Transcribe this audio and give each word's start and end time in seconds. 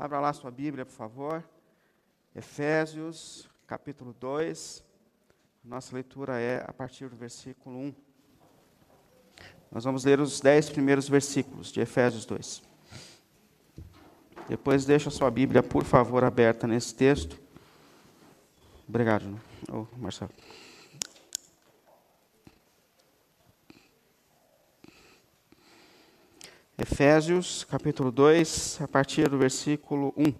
Abra 0.00 0.20
lá 0.20 0.32
sua 0.32 0.52
Bíblia, 0.52 0.86
por 0.86 0.92
favor. 0.92 1.42
Efésios, 2.32 3.50
capítulo 3.66 4.14
2. 4.20 4.84
Nossa 5.64 5.92
leitura 5.92 6.38
é 6.38 6.64
a 6.64 6.72
partir 6.72 7.08
do 7.08 7.16
versículo 7.16 7.76
1. 7.76 7.94
Nós 9.72 9.82
vamos 9.82 10.04
ler 10.04 10.20
os 10.20 10.40
dez 10.40 10.70
primeiros 10.70 11.08
versículos 11.08 11.72
de 11.72 11.80
Efésios 11.80 12.24
2. 12.26 12.62
Depois 14.48 14.84
deixa 14.84 15.08
a 15.08 15.12
sua 15.12 15.32
Bíblia, 15.32 15.64
por 15.64 15.82
favor, 15.82 16.22
aberta 16.22 16.68
nesse 16.68 16.94
texto. 16.94 17.36
Obrigado, 18.88 19.24
oh, 19.68 19.84
Marcelo. 19.96 20.30
Efésios, 26.80 27.64
capítulo 27.64 28.12
2, 28.12 28.78
a 28.80 28.86
partir 28.86 29.28
do 29.28 29.36
versículo 29.36 30.14
1. 30.16 30.32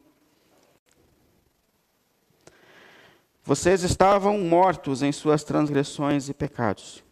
Vocês 3.42 3.82
estavam 3.82 4.38
mortos 4.38 5.02
em 5.02 5.10
suas 5.10 5.42
transgressões 5.42 6.28
e 6.28 6.34
pecados, 6.34 7.02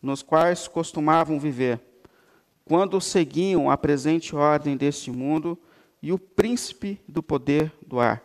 nos 0.00 0.22
quais 0.22 0.68
costumavam 0.68 1.40
viver, 1.40 1.80
quando 2.64 3.00
seguiam 3.00 3.68
a 3.68 3.76
presente 3.76 4.36
ordem 4.36 4.76
deste 4.76 5.10
mundo 5.10 5.58
e 6.00 6.12
o 6.12 6.18
príncipe 6.18 7.00
do 7.08 7.20
poder 7.20 7.72
do 7.84 7.98
ar, 7.98 8.22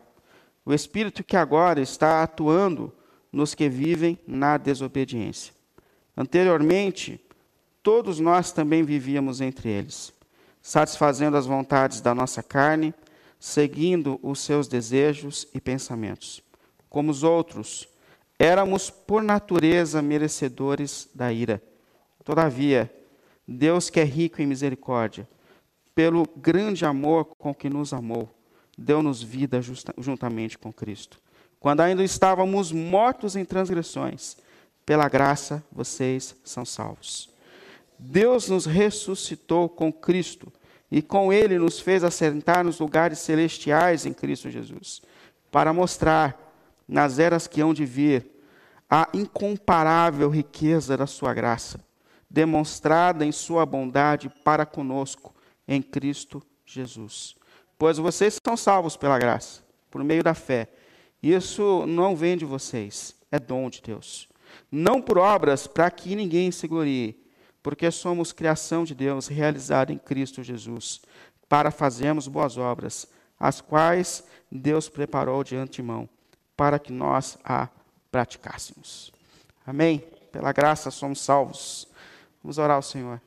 o 0.64 0.72
espírito 0.72 1.24
que 1.24 1.36
agora 1.36 1.82
está 1.82 2.22
atuando 2.22 2.94
nos 3.32 3.56
que 3.56 3.68
vivem 3.68 4.20
na 4.28 4.56
desobediência. 4.58 5.52
Anteriormente, 6.16 7.20
todos 7.82 8.20
nós 8.20 8.52
também 8.52 8.84
vivíamos 8.84 9.42
entre 9.42 9.70
eles 9.70 10.16
satisfazendo 10.68 11.38
as 11.38 11.46
vontades 11.46 12.02
da 12.02 12.14
nossa 12.14 12.44
carne, 12.44 12.94
seguindo 13.40 14.20
os 14.22 14.42
seus 14.42 14.68
desejos 14.68 15.48
e 15.54 15.62
pensamentos. 15.62 16.44
Como 16.90 17.10
os 17.10 17.24
outros, 17.24 17.88
éramos 18.38 18.90
por 18.90 19.24
natureza 19.24 20.02
merecedores 20.02 21.08
da 21.16 21.32
ira. 21.32 21.64
Todavia, 22.22 22.94
Deus 23.48 23.90
que 23.90 24.02
é 24.02 24.04
rico 24.04 24.42
em 24.42 24.46
misericórdia, 24.46 25.26
pelo 25.96 26.28
grande 26.36 26.86
amor 26.86 27.24
com 27.38 27.56
que 27.56 27.70
nos 27.70 27.94
amou, 27.94 28.30
deu-nos 28.78 29.24
vida 29.24 29.62
justa, 29.62 29.94
juntamente 29.98 30.58
com 30.58 30.74
Cristo. 30.74 31.18
Quando 31.62 31.80
ainda 31.80 32.04
estávamos 32.04 32.74
mortos 32.74 33.38
em 33.38 33.46
transgressões, 33.46 34.36
pela 34.86 35.08
graça 35.08 35.64
vocês 35.72 36.36
são 36.44 36.66
salvos. 36.66 37.37
Deus 38.00 38.48
nos 38.48 38.66
ressuscitou 38.66 39.68
com 39.68 39.92
Cristo 39.92 40.52
e 40.92 41.02
com 41.02 41.34
ele 41.34 41.58
nos 41.58 41.80
fez 41.80 42.04
assentar 42.04 42.64
nos 42.64 42.80
lugares 42.80 43.20
celestiais 43.20 44.06
em 44.06 44.14
Cristo 44.14 44.50
Jesus, 44.50 45.02
para 45.52 45.74
mostrar, 45.74 46.46
nas 46.88 47.20
eras 47.20 47.48
que 47.48 47.60
hão 47.60 47.74
de 47.74 47.86
vir, 47.86 48.26
a 48.90 49.10
incomparável 49.14 50.30
riqueza 50.30 50.96
da 50.96 51.06
sua 51.06 51.34
graça, 51.34 51.80
demonstrada 52.30 53.26
em 53.26 53.32
sua 53.32 53.66
bondade 53.66 54.30
para 54.44 54.66
conosco 54.66 55.36
em 55.68 55.82
Cristo 55.82 56.42
Jesus. 56.66 57.36
Pois 57.78 57.98
vocês 57.98 58.40
são 58.44 58.56
salvos 58.56 58.96
pela 58.96 59.20
graça, 59.20 59.62
por 59.92 60.04
meio 60.04 60.24
da 60.24 60.34
fé. 60.34 60.70
Isso 61.22 61.86
não 61.86 62.16
vem 62.16 62.38
de 62.38 62.46
vocês, 62.46 63.16
é 63.30 63.38
dom 63.38 63.70
de 63.70 63.82
Deus. 63.82 64.30
Não 64.72 65.02
por 65.02 65.18
obras 65.18 65.68
para 65.68 65.92
que 65.92 66.16
ninguém 66.16 66.52
se 66.52 66.68
glorie 66.68 67.27
porque 67.68 67.92
somos 67.92 68.32
criação 68.32 68.86
de 68.86 68.96
Deus 68.96 69.28
realizada 69.28 69.92
em 69.92 69.98
Cristo 69.98 70.42
Jesus, 70.42 71.02
para 71.50 71.70
fazermos 71.70 72.26
boas 72.26 72.58
obras, 72.58 73.06
as 73.38 73.60
quais 73.60 74.24
Deus 74.50 74.88
preparou 74.88 75.44
de 75.44 75.58
antemão, 75.58 76.08
para 76.56 76.80
que 76.80 76.94
nós 76.94 77.38
a 77.44 77.68
praticássemos. 78.10 79.12
Amém? 79.66 80.02
Pela 80.32 80.54
graça 80.54 80.90
somos 80.90 81.20
salvos. 81.20 81.90
Vamos 82.42 82.58
orar 82.58 82.78
ao 82.78 82.82
Senhor. 82.82 83.20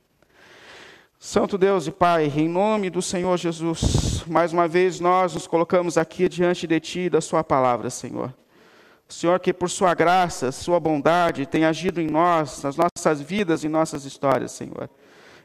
Santo 1.19 1.55
Deus 1.55 1.85
e 1.85 1.91
Pai, 1.91 2.25
em 2.35 2.49
nome 2.49 2.89
do 2.89 2.99
Senhor 2.99 3.37
Jesus, 3.37 4.23
mais 4.25 4.51
uma 4.51 4.67
vez 4.67 4.99
nós 4.99 5.35
nos 5.35 5.45
colocamos 5.45 5.99
aqui 5.99 6.27
diante 6.27 6.65
de 6.65 6.79
Ti 6.79 6.99
e 7.01 7.09
da 7.11 7.21
Sua 7.21 7.43
palavra, 7.43 7.91
Senhor. 7.91 8.33
Senhor, 9.13 9.39
que 9.39 9.53
por 9.53 9.69
Sua 9.69 9.93
graça, 9.93 10.51
Sua 10.51 10.79
bondade, 10.79 11.45
tem 11.45 11.65
agido 11.65 11.99
em 11.99 12.07
nós, 12.07 12.63
nas 12.63 12.75
nossas 12.75 13.21
vidas 13.21 13.63
e 13.63 13.69
nossas 13.69 14.05
histórias, 14.05 14.51
Senhor. 14.51 14.89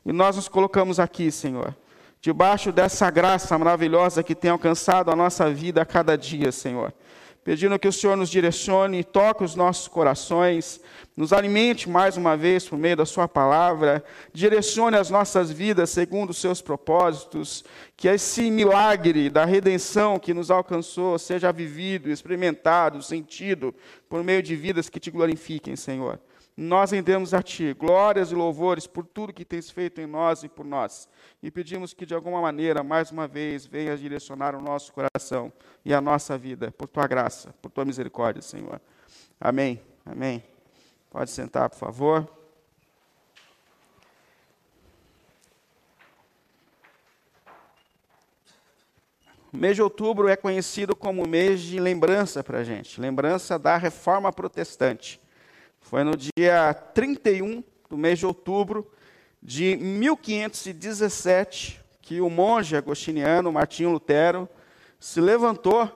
E 0.04 0.12
nós 0.12 0.36
nos 0.36 0.48
colocamos 0.48 1.00
aqui, 1.00 1.30
Senhor, 1.30 1.74
debaixo 2.20 2.70
dessa 2.70 3.10
graça 3.10 3.58
maravilhosa 3.58 4.22
que 4.22 4.34
tem 4.34 4.50
alcançado 4.50 5.10
a 5.10 5.16
nossa 5.16 5.50
vida 5.50 5.82
a 5.82 5.86
cada 5.86 6.16
dia, 6.16 6.52
Senhor 6.52 6.92
pedindo 7.46 7.78
que 7.78 7.86
o 7.86 7.92
Senhor 7.92 8.16
nos 8.16 8.28
direcione, 8.28 9.04
toque 9.04 9.44
os 9.44 9.54
nossos 9.54 9.86
corações, 9.86 10.80
nos 11.16 11.32
alimente 11.32 11.88
mais 11.88 12.16
uma 12.16 12.36
vez 12.36 12.68
por 12.68 12.76
meio 12.76 12.96
da 12.96 13.06
Sua 13.06 13.28
palavra, 13.28 14.04
direcione 14.32 14.96
as 14.96 15.10
nossas 15.10 15.48
vidas 15.48 15.90
segundo 15.90 16.30
os 16.30 16.38
Seus 16.38 16.60
propósitos, 16.60 17.64
que 17.96 18.08
esse 18.08 18.50
milagre 18.50 19.30
da 19.30 19.44
redenção 19.44 20.18
que 20.18 20.34
nos 20.34 20.50
alcançou 20.50 21.20
seja 21.20 21.52
vivido, 21.52 22.10
experimentado, 22.10 23.00
sentido 23.00 23.72
por 24.08 24.24
meio 24.24 24.42
de 24.42 24.56
vidas 24.56 24.88
que 24.88 24.98
te 24.98 25.12
glorifiquem, 25.12 25.76
Senhor. 25.76 26.18
Nós 26.56 26.90
rendemos 26.90 27.34
a 27.34 27.42
Ti 27.42 27.74
glórias 27.74 28.32
e 28.32 28.34
louvores 28.34 28.86
por 28.86 29.04
tudo 29.04 29.32
que 29.32 29.44
tens 29.44 29.70
feito 29.70 30.00
em 30.00 30.06
nós 30.06 30.42
e 30.42 30.48
por 30.48 30.64
nós. 30.64 31.06
E 31.42 31.50
pedimos 31.50 31.92
que, 31.92 32.06
de 32.06 32.14
alguma 32.14 32.40
maneira, 32.40 32.82
mais 32.82 33.10
uma 33.10 33.28
vez, 33.28 33.66
venhas 33.66 34.00
direcionar 34.00 34.54
o 34.54 34.62
nosso 34.62 34.90
coração 34.90 35.52
e 35.84 35.92
a 35.92 36.00
nossa 36.00 36.38
vida, 36.38 36.70
por 36.70 36.88
Tua 36.88 37.06
graça, 37.06 37.54
por 37.60 37.70
Tua 37.70 37.84
misericórdia, 37.84 38.40
Senhor. 38.40 38.80
Amém. 39.38 39.82
Amém. 40.04 40.42
Pode 41.10 41.30
sentar, 41.30 41.68
por 41.68 41.78
favor. 41.78 42.26
O 49.52 49.58
mês 49.58 49.76
de 49.76 49.82
outubro 49.82 50.26
é 50.26 50.36
conhecido 50.36 50.96
como 50.96 51.26
mês 51.26 51.60
de 51.60 51.78
lembrança 51.78 52.42
para 52.42 52.58
a 52.58 52.64
gente 52.64 52.98
lembrança 52.98 53.58
da 53.58 53.76
reforma 53.76 54.32
protestante. 54.32 55.20
Foi 55.88 56.02
no 56.02 56.16
dia 56.16 56.74
31 56.74 57.62
do 57.88 57.96
mês 57.96 58.18
de 58.18 58.26
outubro 58.26 58.90
de 59.40 59.76
1517 59.76 61.80
que 62.02 62.20
o 62.20 62.28
monge 62.28 62.74
agostiniano 62.74 63.52
Martinho 63.52 63.92
Lutero 63.92 64.48
se 64.98 65.20
levantou 65.20 65.88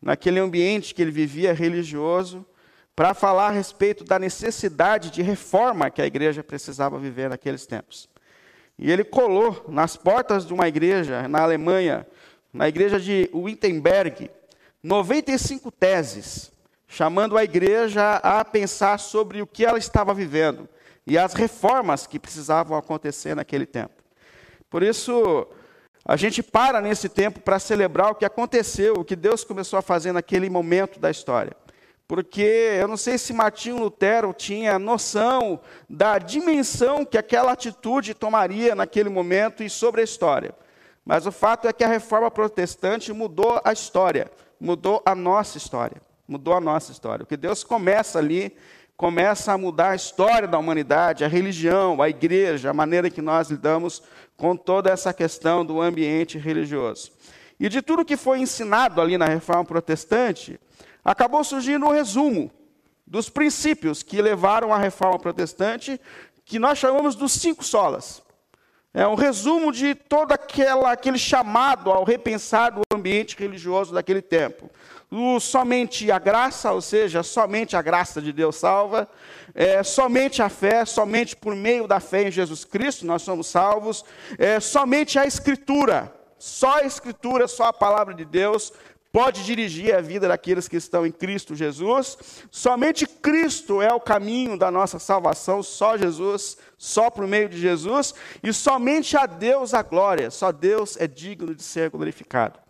naquele 0.00 0.38
ambiente 0.38 0.94
que 0.94 1.02
ele 1.02 1.10
vivia 1.10 1.52
religioso 1.52 2.46
para 2.94 3.12
falar 3.12 3.48
a 3.48 3.50
respeito 3.50 4.04
da 4.04 4.20
necessidade 4.20 5.10
de 5.10 5.20
reforma 5.20 5.90
que 5.90 6.00
a 6.00 6.06
igreja 6.06 6.44
precisava 6.44 6.96
viver 6.96 7.28
naqueles 7.28 7.66
tempos. 7.66 8.08
E 8.78 8.88
ele 8.88 9.02
colou 9.02 9.64
nas 9.66 9.96
portas 9.96 10.46
de 10.46 10.54
uma 10.54 10.68
igreja 10.68 11.26
na 11.26 11.42
Alemanha, 11.42 12.06
na 12.52 12.68
igreja 12.68 13.00
de 13.00 13.28
Wittenberg, 13.34 14.30
95 14.80 15.72
teses 15.72 16.56
chamando 16.88 17.36
a 17.36 17.44
igreja 17.44 18.14
a 18.16 18.42
pensar 18.42 18.98
sobre 18.98 19.42
o 19.42 19.46
que 19.46 19.64
ela 19.64 19.78
estava 19.78 20.14
vivendo 20.14 20.66
e 21.06 21.18
as 21.18 21.34
reformas 21.34 22.06
que 22.06 22.18
precisavam 22.18 22.76
acontecer 22.76 23.36
naquele 23.36 23.66
tempo. 23.66 24.02
Por 24.70 24.82
isso, 24.82 25.46
a 26.04 26.16
gente 26.16 26.42
para 26.42 26.80
nesse 26.80 27.08
tempo 27.08 27.40
para 27.40 27.58
celebrar 27.58 28.10
o 28.10 28.14
que 28.14 28.24
aconteceu, 28.24 28.94
o 28.94 29.04
que 29.04 29.14
Deus 29.14 29.44
começou 29.44 29.78
a 29.78 29.82
fazer 29.82 30.12
naquele 30.12 30.48
momento 30.48 30.98
da 30.98 31.10
história. 31.10 31.52
Porque 32.06 32.40
eu 32.80 32.88
não 32.88 32.96
sei 32.96 33.18
se 33.18 33.34
Martinho 33.34 33.78
Lutero 33.78 34.32
tinha 34.32 34.78
noção 34.78 35.60
da 35.88 36.18
dimensão 36.18 37.04
que 37.04 37.18
aquela 37.18 37.52
atitude 37.52 38.14
tomaria 38.14 38.74
naquele 38.74 39.10
momento 39.10 39.62
e 39.62 39.68
sobre 39.68 40.00
a 40.00 40.04
história. 40.04 40.54
Mas 41.04 41.26
o 41.26 41.32
fato 41.32 41.68
é 41.68 41.72
que 41.72 41.84
a 41.84 41.88
reforma 41.88 42.30
protestante 42.30 43.12
mudou 43.12 43.60
a 43.62 43.72
história, 43.74 44.30
mudou 44.58 45.02
a 45.04 45.14
nossa 45.14 45.58
história 45.58 46.07
mudou 46.28 46.52
a 46.52 46.60
nossa 46.60 46.92
história. 46.92 47.24
O 47.24 47.26
que 47.26 47.38
Deus 47.38 47.64
começa 47.64 48.18
ali, 48.18 48.54
começa 48.96 49.52
a 49.52 49.58
mudar 49.58 49.90
a 49.90 49.96
história 49.96 50.46
da 50.46 50.58
humanidade, 50.58 51.24
a 51.24 51.28
religião, 51.28 52.02
a 52.02 52.08
igreja, 52.10 52.68
a 52.68 52.74
maneira 52.74 53.08
que 53.08 53.22
nós 53.22 53.50
lidamos 53.50 54.02
com 54.36 54.54
toda 54.54 54.90
essa 54.90 55.12
questão 55.14 55.64
do 55.64 55.80
ambiente 55.80 56.36
religioso. 56.36 57.10
E 57.58 57.68
de 57.68 57.80
tudo 57.80 58.04
que 58.04 58.16
foi 58.16 58.40
ensinado 58.40 59.00
ali 59.00 59.16
na 59.16 59.24
reforma 59.24 59.64
protestante, 59.64 60.60
acabou 61.02 61.42
surgindo 61.42 61.86
um 61.86 61.92
resumo 61.92 62.50
dos 63.06 63.30
princípios 63.30 64.02
que 64.02 64.20
levaram 64.20 64.72
à 64.72 64.78
reforma 64.78 65.18
protestante, 65.18 65.98
que 66.44 66.58
nós 66.58 66.78
chamamos 66.78 67.16
dos 67.16 67.32
cinco 67.32 67.64
solas. 67.64 68.22
É 68.92 69.06
um 69.06 69.14
resumo 69.14 69.72
de 69.72 69.94
todo 69.94 70.32
aquela, 70.32 70.92
aquele 70.92 71.18
chamado 71.18 71.90
ao 71.90 72.04
repensar 72.04 72.70
do 72.70 72.82
ambiente 72.92 73.36
religioso 73.38 73.94
daquele 73.94 74.20
tempo 74.20 74.70
somente 75.40 76.10
a 76.10 76.18
graça, 76.18 76.72
ou 76.72 76.80
seja, 76.80 77.22
somente 77.22 77.76
a 77.76 77.82
graça 77.82 78.20
de 78.20 78.32
Deus 78.32 78.56
salva, 78.56 79.08
é, 79.54 79.82
somente 79.82 80.42
a 80.42 80.48
fé, 80.48 80.84
somente 80.84 81.34
por 81.34 81.54
meio 81.56 81.86
da 81.86 81.98
fé 81.98 82.28
em 82.28 82.30
Jesus 82.30 82.64
Cristo 82.64 83.06
nós 83.06 83.22
somos 83.22 83.46
salvos, 83.46 84.04
é, 84.38 84.60
somente 84.60 85.18
a 85.18 85.26
Escritura, 85.26 86.12
Só 86.38 86.78
a 86.78 86.84
Escritura, 86.84 87.48
só 87.48 87.64
a 87.64 87.72
palavra 87.72 88.14
de 88.14 88.24
Deus 88.24 88.72
pode 89.10 89.44
dirigir 89.44 89.94
a 89.94 90.00
vida 90.00 90.28
daqueles 90.28 90.68
que 90.68 90.76
estão 90.76 91.06
em 91.06 91.10
Cristo 91.10 91.54
Jesus. 91.54 92.16
Somente 92.50 93.06
Cristo 93.06 93.80
é 93.80 93.92
o 93.92 94.00
caminho 94.00 94.56
da 94.56 94.70
nossa 94.70 94.98
salvação, 94.98 95.62
só 95.62 95.96
Jesus, 95.96 96.58
só 96.76 97.10
por 97.10 97.26
meio 97.26 97.48
de 97.48 97.58
Jesus, 97.58 98.14
e 98.42 98.52
somente 98.52 99.16
a 99.16 99.26
Deus 99.26 99.74
a 99.74 99.82
glória, 99.82 100.30
só 100.30 100.52
Deus 100.52 100.96
é 101.00 101.06
digno 101.06 101.54
de 101.54 101.62
ser 101.62 101.90
glorificado. 101.90 102.67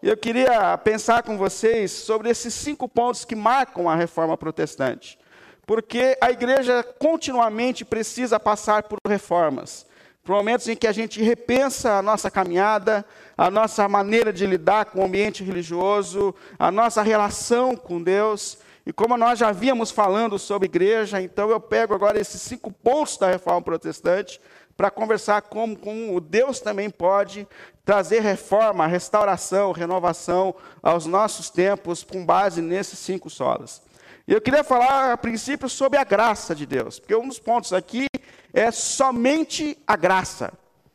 Eu 0.00 0.16
queria 0.16 0.78
pensar 0.78 1.24
com 1.24 1.36
vocês 1.36 1.90
sobre 1.90 2.30
esses 2.30 2.54
cinco 2.54 2.88
pontos 2.88 3.24
que 3.24 3.34
marcam 3.34 3.88
a 3.88 3.96
reforma 3.96 4.36
protestante. 4.36 5.18
Porque 5.66 6.16
a 6.20 6.30
igreja 6.30 6.84
continuamente 7.00 7.84
precisa 7.84 8.38
passar 8.38 8.84
por 8.84 8.98
reformas, 9.04 9.84
por 10.22 10.36
momentos 10.36 10.68
em 10.68 10.76
que 10.76 10.86
a 10.86 10.92
gente 10.92 11.20
repensa 11.20 11.94
a 11.94 12.02
nossa 12.02 12.30
caminhada, 12.30 13.04
a 13.36 13.50
nossa 13.50 13.88
maneira 13.88 14.32
de 14.32 14.46
lidar 14.46 14.84
com 14.84 15.00
o 15.00 15.04
ambiente 15.04 15.42
religioso, 15.42 16.32
a 16.56 16.70
nossa 16.70 17.02
relação 17.02 17.74
com 17.74 18.00
Deus. 18.00 18.58
E 18.86 18.92
como 18.92 19.16
nós 19.16 19.36
já 19.36 19.50
víamos 19.50 19.90
falando 19.90 20.38
sobre 20.38 20.66
igreja, 20.66 21.20
então 21.20 21.50
eu 21.50 21.58
pego 21.58 21.92
agora 21.92 22.20
esses 22.20 22.40
cinco 22.40 22.70
pontos 22.70 23.18
da 23.18 23.28
reforma 23.28 23.62
protestante 23.62 24.40
para 24.78 24.92
conversar 24.92 25.42
como, 25.42 25.76
como 25.76 26.20
Deus 26.20 26.60
também 26.60 26.88
pode 26.88 27.48
trazer 27.84 28.20
reforma, 28.20 28.86
restauração, 28.86 29.72
renovação 29.72 30.54
aos 30.80 31.04
nossos 31.04 31.50
tempos 31.50 32.04
com 32.04 32.24
base 32.24 32.62
nesses 32.62 33.00
cinco 33.00 33.28
solas. 33.28 33.82
E 34.24 34.32
eu 34.32 34.40
queria 34.40 34.62
falar, 34.62 35.12
a 35.12 35.16
princípio, 35.16 35.68
sobre 35.68 35.98
a 35.98 36.04
graça 36.04 36.54
de 36.54 36.64
Deus, 36.64 37.00
porque 37.00 37.16
um 37.16 37.26
dos 37.26 37.40
pontos 37.40 37.72
aqui 37.72 38.06
é 38.54 38.70
somente 38.70 39.76
a 39.84 39.96
graça. 39.96 40.52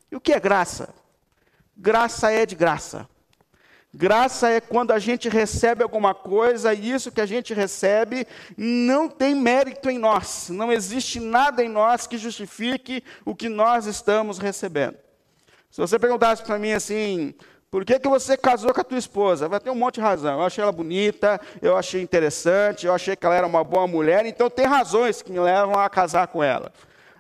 E 0.10 0.16
o 0.16 0.22
que 0.22 0.32
é 0.32 0.40
graça? 0.40 0.96
Graça 1.76 2.32
é 2.32 2.46
de 2.46 2.56
graça. 2.56 3.06
Graça 3.96 4.50
é 4.50 4.60
quando 4.60 4.90
a 4.90 4.98
gente 4.98 5.30
recebe 5.30 5.84
alguma 5.84 6.16
coisa 6.16 6.74
e 6.74 6.90
isso 6.90 7.12
que 7.12 7.22
a 7.22 7.28
gente 7.28 7.54
recebe 7.54 8.26
não 8.58 9.08
tem 9.08 9.36
mérito 9.36 9.88
em 9.88 10.00
nós. 10.00 10.50
Não 10.50 10.72
existe 10.72 11.20
nada 11.20 11.64
em 11.64 11.70
nós 11.70 12.08
que 12.08 12.18
justifique 12.18 13.04
o 13.24 13.36
que 13.36 13.48
nós 13.48 13.86
estamos 13.86 14.40
recebendo. 14.40 14.98
Se 15.70 15.80
você 15.80 16.00
perguntasse 16.00 16.42
para 16.42 16.58
mim 16.58 16.72
assim, 16.72 17.36
por 17.70 17.86
que, 17.86 18.00
que 18.00 18.08
você 18.08 18.36
casou 18.36 18.74
com 18.74 18.82
a 18.82 18.84
tua 18.84 18.98
esposa? 18.98 19.48
Vai 19.48 19.60
ter 19.60 19.70
um 19.70 19.76
monte 19.76 19.96
de 19.96 20.02
razão. 20.02 20.40
Eu 20.40 20.46
achei 20.46 20.64
ela 20.64 20.72
bonita, 20.72 21.40
eu 21.62 21.78
achei 21.78 22.02
interessante, 22.02 22.88
eu 22.88 22.94
achei 22.94 23.16
que 23.16 23.26
ela 23.26 23.36
era 23.36 23.46
uma 23.46 23.64
boa 23.64 23.86
mulher, 23.86 24.26
então 24.26 24.50
tem 24.50 24.66
razões 24.66 25.22
que 25.22 25.32
me 25.32 25.40
levam 25.40 25.80
a 25.80 25.88
casar 25.88 26.28
com 26.28 26.44
ela. 26.44 26.72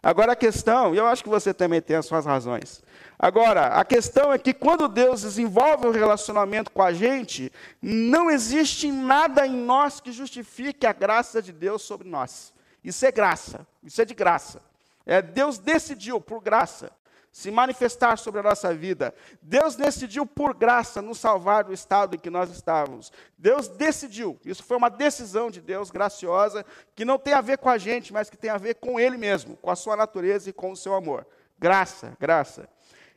Agora 0.02 0.34
a 0.34 0.36
questão, 0.36 0.94
e 0.94 0.98
eu 0.98 1.06
acho 1.06 1.24
que 1.24 1.30
você 1.30 1.54
também 1.54 1.81
tem 1.81 1.96
as 1.96 2.06
suas 2.06 2.26
razões. 2.26 2.84
Agora, 3.24 3.68
a 3.68 3.86
questão 3.86 4.34
é 4.34 4.38
que 4.38 4.54
quando 4.54 4.86
Deus 4.90 5.22
desenvolve 5.22 5.88
um 5.88 5.92
relacionamento 5.92 6.70
com 6.70 6.81
a 6.81 6.92
gente, 6.92 7.54
não 7.81 8.30
existe 8.30 8.92
nada 8.92 9.48
em 9.48 9.56
nós 9.56 10.02
que 10.02 10.12
justifique 10.12 10.86
a 10.86 10.92
graça 10.92 11.42
de 11.42 11.54
Deus 11.54 11.84
sobre 11.84 12.06
nós. 12.10 12.54
Isso 12.84 13.06
é 13.06 13.14
graça, 13.14 13.66
isso 13.81 14.02
é 14.02 14.04
de 14.04 14.14
graça. 14.14 14.62
É, 15.06 15.22
Deus 15.22 15.58
decidiu 15.58 16.20
por 16.20 16.42
graça 16.42 16.92
se 17.31 17.50
manifestar 17.50 18.18
sobre 18.18 18.42
a 18.42 18.44
nossa 18.44 18.74
vida. 18.74 19.16
Deus 19.42 19.78
decidiu, 19.78 20.26
por 20.26 20.54
graça, 20.54 21.02
nos 21.02 21.18
salvar 21.18 21.64
do 21.64 21.72
estado 21.72 22.18
em 22.18 22.19
que 22.19 22.30
nós 22.30 22.50
estávamos. 22.50 23.10
Deus 23.38 23.69
decidiu, 23.69 24.38
isso 24.44 24.66
foi 24.66 24.76
uma 24.76 24.90
decisão 24.90 25.50
de 25.50 25.62
Deus 25.62 25.90
graciosa, 25.90 26.66
que 26.94 27.06
não 27.06 27.18
tem 27.18 27.34
a 27.34 27.40
ver 27.40 27.58
com 27.58 27.69
a 27.69 27.78
gente, 27.78 28.12
mas 28.12 28.30
que 28.30 28.36
tem 28.36 28.50
a 28.50 28.58
ver 28.58 28.76
com 28.76 29.00
Ele 29.00 29.16
mesmo, 29.16 29.56
com 29.56 29.72
a 29.72 29.78
sua 29.78 29.96
natureza 29.96 30.50
e 30.50 30.54
com 30.54 30.74
o 30.74 30.76
seu 30.76 30.94
amor. 30.94 31.26
Graça, 31.58 32.18
graça. 32.19 32.68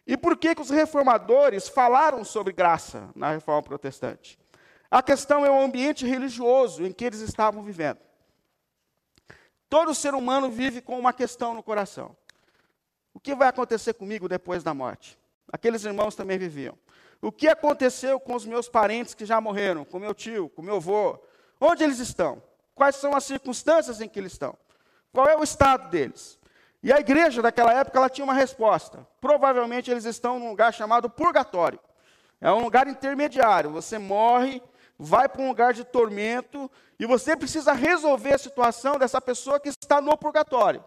E 0.06 0.17
por 0.17 0.37
que, 0.37 0.55
que 0.55 0.62
os 0.62 0.70
reformadores 0.70 1.69
falaram 1.69 2.25
sobre 2.25 2.53
graça 2.53 3.11
na 3.14 3.32
reforma 3.32 3.62
protestante? 3.62 4.38
A 4.88 5.03
questão 5.03 5.44
é 5.44 5.50
o 5.50 5.61
ambiente 5.61 6.06
religioso 6.06 6.85
em 6.85 6.93
que 6.93 7.05
eles 7.05 7.20
estavam 7.20 7.62
vivendo. 7.62 7.99
Todo 9.69 9.94
ser 9.94 10.14
humano 10.14 10.49
vive 10.49 10.81
com 10.81 10.97
uma 10.99 11.12
questão 11.12 11.55
no 11.55 11.62
coração. 11.62 12.17
O 13.12 13.19
que 13.19 13.35
vai 13.35 13.49
acontecer 13.49 13.94
comigo 13.94 14.29
depois 14.29 14.62
da 14.62 14.73
morte? 14.73 15.19
Aqueles 15.53 15.85
irmãos 15.85 16.14
também 16.14 16.38
viviam. 16.38 16.79
O 17.20 17.32
que 17.32 17.49
aconteceu 17.49 18.20
com 18.20 18.35
os 18.35 18.47
meus 18.47 18.69
parentes 18.69 19.14
que 19.14 19.25
já 19.25 19.41
morreram, 19.41 19.85
com 19.85 19.99
meu 19.99 20.14
tio, 20.14 20.49
com 20.50 20.62
meu 20.62 20.76
avô? 20.76 21.19
Onde 21.61 21.82
eles 21.82 21.99
estão? 21.99 22.41
Quais 22.75 22.97
são 22.97 23.17
as 23.17 23.25
circunstâncias 23.25 24.00
em 24.00 24.09
que 24.09 24.20
eles 24.20 24.32
estão? 24.32 24.56
Qual 25.12 25.26
é 25.26 25.37
o 25.37 25.43
estado 25.43 25.88
deles? 25.88 26.38
E 26.87 26.93
a 26.93 27.00
igreja 27.00 27.43
daquela 27.43 27.73
época 27.73 27.99
ela 27.99 28.09
tinha 28.09 28.25
uma 28.25 28.33
resposta. 28.33 29.05
Provavelmente 29.21 29.91
eles 29.91 30.05
estão 30.05 30.38
num 30.38 30.50
lugar 30.50 30.73
chamado 30.73 31.11
purgatório. 31.11 31.81
É 32.41 32.49
um 32.53 32.62
lugar 32.62 32.87
intermediário. 32.87 33.71
Você 33.71 33.99
morre, 33.99 34.62
vai 34.97 35.29
para 35.29 35.43
um 35.43 35.49
lugar 35.49 35.75
de 35.75 35.83
tormento 35.83 36.71
e 36.97 37.05
você 37.05 37.37
precisa 37.37 37.73
resolver 37.73 38.35
a 38.35 38.38
situação 38.38 39.00
dessa 39.00 39.21
pessoa 39.21 39.59
que 39.59 39.69
está 39.69 40.00
no 40.00 40.17
purgatório. 40.17 40.85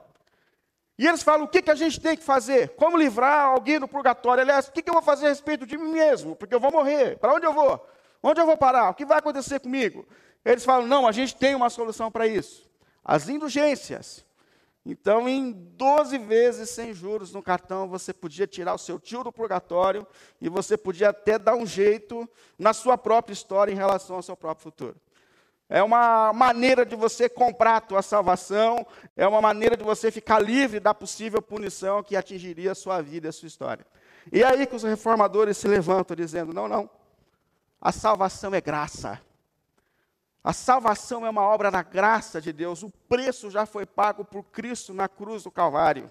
E 0.98 1.06
eles 1.06 1.22
falam: 1.22 1.44
o 1.44 1.50
que, 1.50 1.62
que 1.62 1.70
a 1.70 1.76
gente 1.76 2.00
tem 2.00 2.16
que 2.16 2.24
fazer? 2.24 2.70
Como 2.78 2.96
livrar 2.96 3.48
alguém 3.48 3.78
do 3.78 3.86
purgatório? 3.86 4.42
Aliás, 4.42 4.70
o 4.70 4.72
que, 4.72 4.82
que 4.82 4.90
eu 4.90 4.94
vou 4.94 5.04
fazer 5.04 5.26
a 5.26 5.30
respeito 5.30 5.66
de 5.66 5.78
mim 5.78 5.92
mesmo? 5.92 6.34
Porque 6.34 6.56
eu 6.56 6.62
vou 6.62 6.72
morrer. 6.72 7.18
Para 7.18 7.34
onde 7.34 7.46
eu 7.46 7.52
vou? 7.52 7.86
Onde 8.24 8.40
eu 8.40 8.46
vou 8.46 8.56
parar? 8.56 8.90
O 8.92 8.94
que 8.94 9.04
vai 9.04 9.18
acontecer 9.18 9.60
comigo? 9.60 10.08
Eles 10.46 10.64
falam: 10.64 10.88
não, 10.88 11.06
a 11.06 11.12
gente 11.12 11.36
tem 11.36 11.56
uma 11.56 11.70
solução 11.70 12.10
para 12.10 12.26
isso. 12.26 12.72
As 13.04 13.28
indulgências. 13.28 14.29
Então, 14.86 15.28
em 15.28 15.52
12 15.52 16.18
vezes 16.18 16.70
sem 16.70 16.94
juros 16.94 17.34
no 17.34 17.44
cartão, 17.44 17.88
você 17.88 18.14
podia 18.14 18.48
tirar 18.48 18.74
o 18.74 18.78
seu 18.78 19.00
tio 19.00 19.24
do 19.24 19.32
purgatório 19.32 20.08
e 20.42 20.50
você 20.50 20.78
podia 20.78 21.10
até 21.10 21.38
dar 21.38 21.56
um 21.56 21.66
jeito 21.66 22.28
na 22.58 22.74
sua 22.74 22.98
própria 22.98 23.34
história 23.34 23.72
em 23.72 23.76
relação 23.76 24.16
ao 24.16 24.24
seu 24.24 24.38
próprio 24.38 24.64
futuro. 24.64 24.96
É 25.70 25.84
uma 25.84 26.34
maneira 26.34 26.84
de 26.84 26.96
você 26.96 27.30
comprar 27.30 27.76
a 27.76 27.82
tua 27.82 28.02
salvação, 28.02 28.84
é 29.16 29.28
uma 29.28 29.40
maneira 29.40 29.78
de 29.78 29.84
você 29.84 30.10
ficar 30.10 30.40
livre 30.40 30.80
da 30.80 30.96
possível 30.96 31.42
punição 31.42 32.02
que 32.02 32.16
atingiria 32.16 32.72
a 32.72 32.76
sua 32.76 33.02
vida 33.02 33.28
e 33.28 33.30
a 33.30 33.32
sua 33.32 33.48
história. 33.48 33.86
E 34.32 34.42
é 34.42 34.48
aí 34.48 34.66
que 34.66 34.76
os 34.76 34.82
reformadores 34.82 35.58
se 35.58 35.68
levantam 35.68 36.16
dizendo: 36.16 36.54
não, 36.54 36.68
não, 36.68 36.90
a 37.80 37.92
salvação 37.92 38.54
é 38.56 38.62
graça. 38.62 39.22
A 40.50 40.54
salvação 40.54 41.28
é 41.28 41.30
uma 41.30 41.44
obra 41.44 41.70
da 41.70 41.84
graça 41.84 42.42
de 42.42 42.52
Deus, 42.52 42.82
o 42.82 42.90
preço 43.08 43.52
já 43.52 43.68
foi 43.68 43.86
pago 43.86 44.26
por 44.26 44.42
Cristo 44.46 44.96
na 44.96 45.08
cruz 45.08 45.44
do 45.44 45.52
Calvário. 45.52 46.10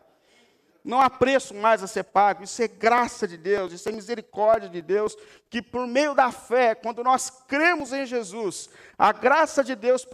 Não 0.84 1.00
há 1.00 1.10
preço 1.10 1.54
mais 1.54 1.82
a 1.82 1.86
ser 1.86 2.04
pago, 2.04 2.44
isso 2.44 2.62
é 2.62 2.68
graça 2.68 3.26
de 3.26 3.36
Deus, 3.36 3.72
isso 3.72 3.88
é 3.88 3.92
misericórdia 3.92 4.68
de 4.68 4.80
Deus, 4.80 5.16
que 5.50 5.60
por 5.60 5.86
meio 5.86 6.14
da 6.14 6.30
fé, 6.30 6.74
quando 6.74 7.02
nós 7.02 7.30
cremos 7.46 7.92
em 7.92 8.06
Jesus, 8.06 8.70
a 8.96 9.12
graça 9.12 9.64
de 9.64 9.74
Deus 9.74 10.06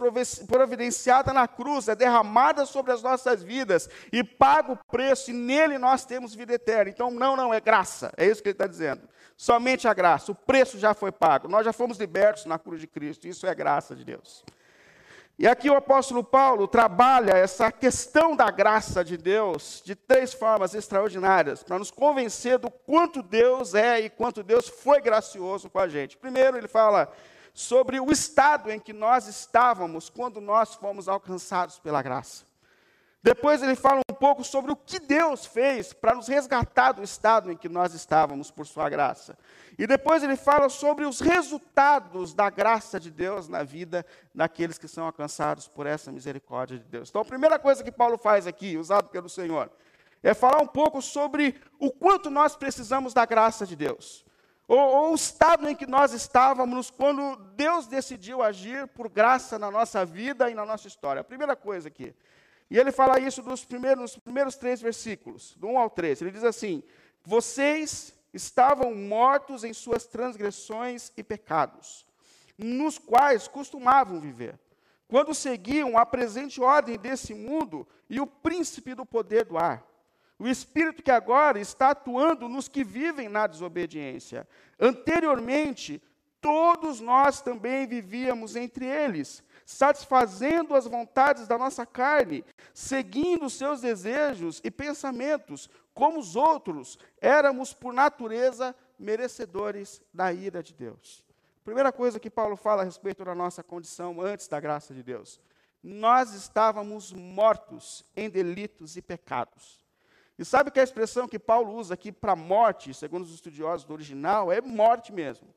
providenciada 0.47 1.31
na 1.31 1.47
cruz 1.47 1.87
é 1.87 1.95
derramada 1.95 2.65
sobre 2.65 2.91
as 2.91 3.01
nossas 3.01 3.43
vidas 3.43 3.89
e 4.11 4.23
paga 4.23 4.73
o 4.73 4.77
preço, 4.91 5.31
e 5.31 5.33
nele 5.33 5.77
nós 5.77 6.03
temos 6.05 6.33
vida 6.33 6.53
eterna. 6.53 6.89
Então, 6.89 7.11
não, 7.11 7.35
não, 7.35 7.53
é 7.53 7.61
graça, 7.61 8.11
é 8.17 8.25
isso 8.25 8.41
que 8.41 8.49
ele 8.49 8.53
está 8.55 8.67
dizendo. 8.67 9.01
Somente 9.37 9.87
a 9.87 9.93
graça, 9.93 10.31
o 10.31 10.35
preço 10.35 10.79
já 10.79 10.93
foi 10.93 11.11
pago, 11.11 11.47
nós 11.47 11.65
já 11.65 11.73
fomos 11.73 11.97
libertos 11.97 12.45
na 12.45 12.57
cruz 12.57 12.79
de 12.79 12.87
Cristo, 12.87 13.27
isso 13.27 13.45
é 13.45 13.53
graça 13.53 13.95
de 13.95 14.03
Deus. 14.03 14.43
E 15.37 15.45
aqui 15.45 15.69
o 15.69 15.75
apóstolo 15.75 16.23
Paulo 16.23 16.65
trabalha 16.65 17.33
essa 17.33 17.69
questão 17.69 18.37
da 18.37 18.49
graça 18.49 19.03
de 19.03 19.17
Deus 19.17 19.81
de 19.83 19.93
três 19.93 20.33
formas 20.33 20.73
extraordinárias, 20.73 21.61
para 21.61 21.77
nos 21.77 21.91
convencer 21.91 22.57
do 22.57 22.71
quanto 22.71 23.21
Deus 23.21 23.75
é 23.75 23.99
e 23.99 24.09
quanto 24.09 24.41
Deus 24.41 24.69
foi 24.69 25.01
gracioso 25.01 25.69
com 25.69 25.77
a 25.77 25.89
gente. 25.89 26.15
Primeiro, 26.15 26.57
ele 26.57 26.69
fala 26.69 27.11
sobre 27.53 27.99
o 27.99 28.09
estado 28.11 28.71
em 28.71 28.79
que 28.79 28.93
nós 28.93 29.27
estávamos 29.27 30.09
quando 30.09 30.39
nós 30.39 30.75
fomos 30.75 31.09
alcançados 31.09 31.79
pela 31.79 32.01
graça. 32.01 32.45
Depois 33.25 33.63
ele 33.63 33.75
fala 33.75 34.01
um 34.07 34.13
pouco 34.13 34.43
sobre 34.43 34.71
o 34.71 34.75
que 34.75 34.99
Deus 34.99 35.47
fez 35.47 35.91
para 35.91 36.13
nos 36.13 36.27
resgatar 36.27 36.91
do 36.91 37.01
estado 37.01 37.51
em 37.51 37.57
que 37.57 37.67
nós 37.67 37.95
estávamos 37.95 38.51
por 38.51 38.67
sua 38.67 38.87
graça. 38.87 39.35
E 39.79 39.87
depois 39.87 40.21
ele 40.21 40.35
fala 40.35 40.69
sobre 40.69 41.05
os 41.05 41.21
resultados 41.21 42.35
da 42.35 42.51
graça 42.51 42.99
de 42.99 43.09
Deus 43.09 43.47
na 43.47 43.63
vida 43.63 44.05
daqueles 44.31 44.77
que 44.77 44.87
são 44.87 45.07
alcançados 45.07 45.67
por 45.67 45.87
essa 45.87 46.11
misericórdia 46.11 46.77
de 46.77 46.83
Deus. 46.83 47.09
Então, 47.09 47.19
a 47.19 47.25
primeira 47.25 47.57
coisa 47.57 47.83
que 47.83 47.91
Paulo 47.91 48.15
faz 48.15 48.45
aqui, 48.45 48.77
usado 48.77 49.09
pelo 49.09 49.27
Senhor, 49.27 49.71
é 50.21 50.35
falar 50.35 50.61
um 50.61 50.67
pouco 50.67 51.01
sobre 51.01 51.59
o 51.79 51.89
quanto 51.89 52.29
nós 52.29 52.55
precisamos 52.55 53.11
da 53.11 53.25
graça 53.25 53.65
de 53.65 53.75
Deus. 53.75 54.23
Ou, 54.67 54.77
ou, 54.77 55.11
o 55.13 55.15
estado 55.15 55.67
em 55.67 55.75
que 55.75 55.87
nós 55.87 56.13
estávamos 56.13 56.91
quando 56.91 57.37
Deus 57.55 57.87
decidiu 57.87 58.43
agir 58.43 58.85
por 58.89 59.09
graça 59.09 59.57
na 59.57 59.71
nossa 59.71 60.05
vida 60.05 60.47
e 60.47 60.53
na 60.53 60.63
nossa 60.63 60.87
história. 60.87 61.21
A 61.21 61.23
primeira 61.23 61.55
coisa 61.55 61.87
aqui. 61.87 62.13
E 62.69 62.79
ele 62.79 62.91
fala 62.91 63.19
isso 63.19 63.43
nos 63.43 63.63
primeiros, 63.63 64.01
nos 64.01 64.17
primeiros 64.17 64.55
três 64.55 64.81
versículos, 64.81 65.55
do 65.57 65.67
1 65.67 65.77
ao 65.77 65.89
3. 65.89 66.21
Ele 66.21 66.31
diz 66.31 66.43
assim: 66.43 66.83
Vocês 67.23 68.13
estavam 68.33 68.93
mortos 68.93 69.63
em 69.63 69.73
suas 69.73 70.05
transgressões 70.05 71.11
e 71.15 71.23
pecados, 71.23 72.05
nos 72.57 72.97
quais 72.97 73.47
costumavam 73.47 74.19
viver, 74.19 74.59
quando 75.07 75.33
seguiam 75.33 75.97
a 75.97 76.05
presente 76.05 76.59
ordem 76.61 76.97
desse 76.97 77.33
mundo 77.33 77.87
e 78.09 78.19
o 78.19 78.27
príncipe 78.27 78.93
do 78.93 79.05
poder 79.05 79.45
do 79.45 79.57
ar, 79.57 79.83
O 80.37 80.47
espírito 80.47 81.01
que 81.01 81.11
agora 81.11 81.61
está 81.61 81.91
atuando 81.91 82.49
nos 82.49 82.67
que 82.67 82.83
vivem 82.83 83.29
na 83.29 83.47
desobediência. 83.47 84.45
Anteriormente, 84.77 86.03
todos 86.41 86.99
nós 86.99 87.41
também 87.41 87.87
vivíamos 87.87 88.53
entre 88.57 88.85
eles, 88.85 89.41
satisfazendo 89.65 90.75
as 90.75 90.85
vontades 90.85 91.47
da 91.47 91.57
nossa 91.57 91.85
carne, 91.85 92.43
seguindo 92.75 93.49
seus 93.49 93.79
desejos 93.79 94.59
e 94.61 94.69
pensamentos, 94.69 95.69
como 95.93 96.19
os 96.19 96.35
outros, 96.35 96.99
éramos 97.21 97.73
por 97.73 97.93
natureza 97.93 98.75
merecedores 98.99 100.01
da 100.13 100.33
ira 100.33 100.61
de 100.61 100.73
Deus. 100.73 101.23
Primeira 101.63 101.89
coisa 101.89 102.19
que 102.19 102.29
Paulo 102.29 102.57
fala 102.57 102.81
a 102.81 102.85
respeito 102.85 103.23
da 103.23 103.33
nossa 103.33 103.63
condição 103.63 104.21
antes 104.21 104.49
da 104.49 104.59
graça 104.59 104.93
de 104.93 105.01
Deus. 105.01 105.39
Nós 105.81 106.33
estávamos 106.33 107.13
mortos 107.13 108.03
em 108.13 108.29
delitos 108.29 108.97
e 108.97 109.01
pecados. 109.01 109.79
E 110.37 110.43
sabe 110.43 110.69
que 110.69 110.79
a 110.81 110.83
expressão 110.83 111.29
que 111.29 111.39
Paulo 111.39 111.73
usa 111.73 111.93
aqui 111.93 112.11
para 112.11 112.35
morte, 112.35 112.93
segundo 112.93 113.23
os 113.23 113.33
estudiosos 113.33 113.85
do 113.85 113.93
original, 113.93 114.51
é 114.51 114.59
morte 114.59 115.13
mesmo. 115.13 115.47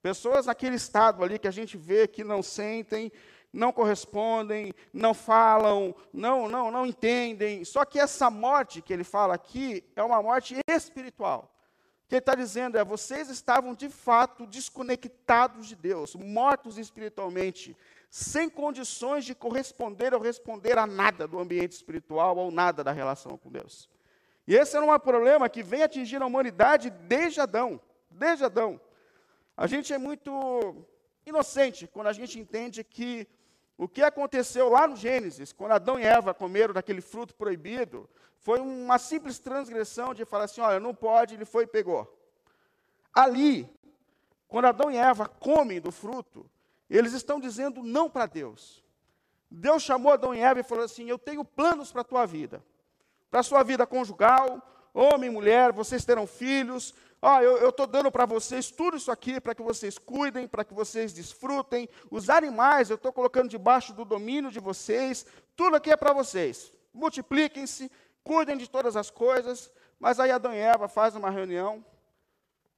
Pessoas 0.00 0.46
naquele 0.46 0.76
estado 0.76 1.24
ali 1.24 1.40
que 1.40 1.48
a 1.48 1.50
gente 1.50 1.76
vê 1.76 2.06
que 2.06 2.22
não 2.22 2.40
sentem, 2.40 3.10
não 3.52 3.72
correspondem, 3.72 4.72
não 4.92 5.14
falam, 5.14 5.94
não, 6.12 6.48
não, 6.48 6.70
não 6.70 6.86
entendem. 6.86 7.64
Só 7.64 7.84
que 7.84 7.98
essa 7.98 8.30
morte 8.30 8.82
que 8.82 8.92
ele 8.92 9.04
fala 9.04 9.34
aqui 9.34 9.84
é 9.96 10.02
uma 10.02 10.22
morte 10.22 10.58
espiritual. 10.68 11.54
O 12.04 12.08
que 12.08 12.14
ele 12.14 12.20
está 12.20 12.34
dizendo 12.34 12.78
é: 12.78 12.84
vocês 12.84 13.28
estavam 13.28 13.74
de 13.74 13.88
fato 13.88 14.46
desconectados 14.46 15.66
de 15.66 15.76
Deus, 15.76 16.14
mortos 16.14 16.78
espiritualmente, 16.78 17.76
sem 18.10 18.48
condições 18.48 19.24
de 19.24 19.34
corresponder 19.34 20.14
ou 20.14 20.20
responder 20.20 20.78
a 20.78 20.86
nada 20.86 21.26
do 21.26 21.38
ambiente 21.38 21.72
espiritual 21.72 22.36
ou 22.36 22.50
nada 22.50 22.82
da 22.82 22.92
relação 22.92 23.36
com 23.36 23.50
Deus. 23.50 23.88
E 24.46 24.54
esse 24.54 24.74
era 24.74 24.84
um 24.84 24.98
problema 24.98 25.48
que 25.50 25.62
vem 25.62 25.82
atingir 25.82 26.22
a 26.22 26.26
humanidade 26.26 26.88
desde 26.88 27.40
Adão. 27.40 27.78
Desde 28.10 28.44
Adão. 28.44 28.80
A 29.54 29.66
gente 29.66 29.92
é 29.92 29.98
muito 29.98 30.86
inocente 31.26 31.86
quando 31.86 32.06
a 32.06 32.12
gente 32.12 32.38
entende 32.38 32.82
que 32.82 33.28
o 33.78 33.88
que 33.88 34.02
aconteceu 34.02 34.68
lá 34.68 34.86
no 34.86 34.96
Gênesis, 34.96 35.52
quando 35.52 35.72
Adão 35.72 35.98
e 35.98 36.02
Eva 36.02 36.34
comeram 36.34 36.74
daquele 36.74 37.00
fruto 37.00 37.34
proibido, 37.34 38.06
foi 38.40 38.60
uma 38.60 38.98
simples 38.98 39.38
transgressão 39.38 40.12
de 40.12 40.26
falar 40.26 40.44
assim: 40.44 40.60
olha, 40.60 40.78
não 40.78 40.94
pode, 40.94 41.34
ele 41.34 41.46
foi 41.46 41.64
e 41.64 41.66
pegou. 41.66 42.14
Ali, 43.14 43.66
quando 44.46 44.66
Adão 44.66 44.90
e 44.90 44.96
Eva 44.96 45.26
comem 45.26 45.80
do 45.80 45.90
fruto, 45.90 46.44
eles 46.90 47.14
estão 47.14 47.40
dizendo 47.40 47.82
não 47.82 48.10
para 48.10 48.26
Deus. 48.26 48.84
Deus 49.50 49.82
chamou 49.82 50.12
Adão 50.12 50.34
e 50.34 50.40
Eva 50.40 50.60
e 50.60 50.64
falou 50.64 50.84
assim: 50.84 51.08
Eu 51.08 51.18
tenho 51.18 51.42
planos 51.42 51.90
para 51.90 52.02
a 52.02 52.04
tua 52.04 52.26
vida 52.26 52.62
para 53.30 53.40
a 53.40 53.42
sua 53.42 53.62
vida 53.62 53.86
conjugal, 53.86 54.62
homem 54.92 55.28
e 55.28 55.32
mulher, 55.32 55.72
vocês 55.72 56.04
terão 56.04 56.26
filhos. 56.26 56.94
Ó, 57.20 57.40
eu 57.40 57.68
estou 57.68 57.86
dando 57.86 58.12
para 58.12 58.24
vocês 58.26 58.70
tudo 58.70 58.96
isso 58.96 59.10
aqui 59.10 59.40
para 59.40 59.54
que 59.54 59.62
vocês 59.62 59.98
cuidem, 59.98 60.46
para 60.46 60.64
que 60.64 60.72
vocês 60.72 61.12
desfrutem. 61.12 61.88
Os 62.10 62.30
animais 62.30 62.90
eu 62.90 62.96
estou 62.96 63.12
colocando 63.12 63.48
debaixo 63.48 63.92
do 63.92 64.04
domínio 64.04 64.50
de 64.50 64.60
vocês. 64.60 65.26
Tudo 65.56 65.76
aqui 65.76 65.90
é 65.90 65.96
para 65.96 66.12
vocês. 66.12 66.72
Multipliquem-se, 66.94 67.90
cuidem 68.22 68.56
de 68.56 68.70
todas 68.70 68.96
as 68.96 69.10
coisas. 69.10 69.70
Mas 69.98 70.20
aí 70.20 70.30
Adão 70.30 70.54
e 70.54 70.58
Eva 70.58 70.86
fazem 70.86 71.18
uma 71.18 71.30
reunião, 71.30 71.84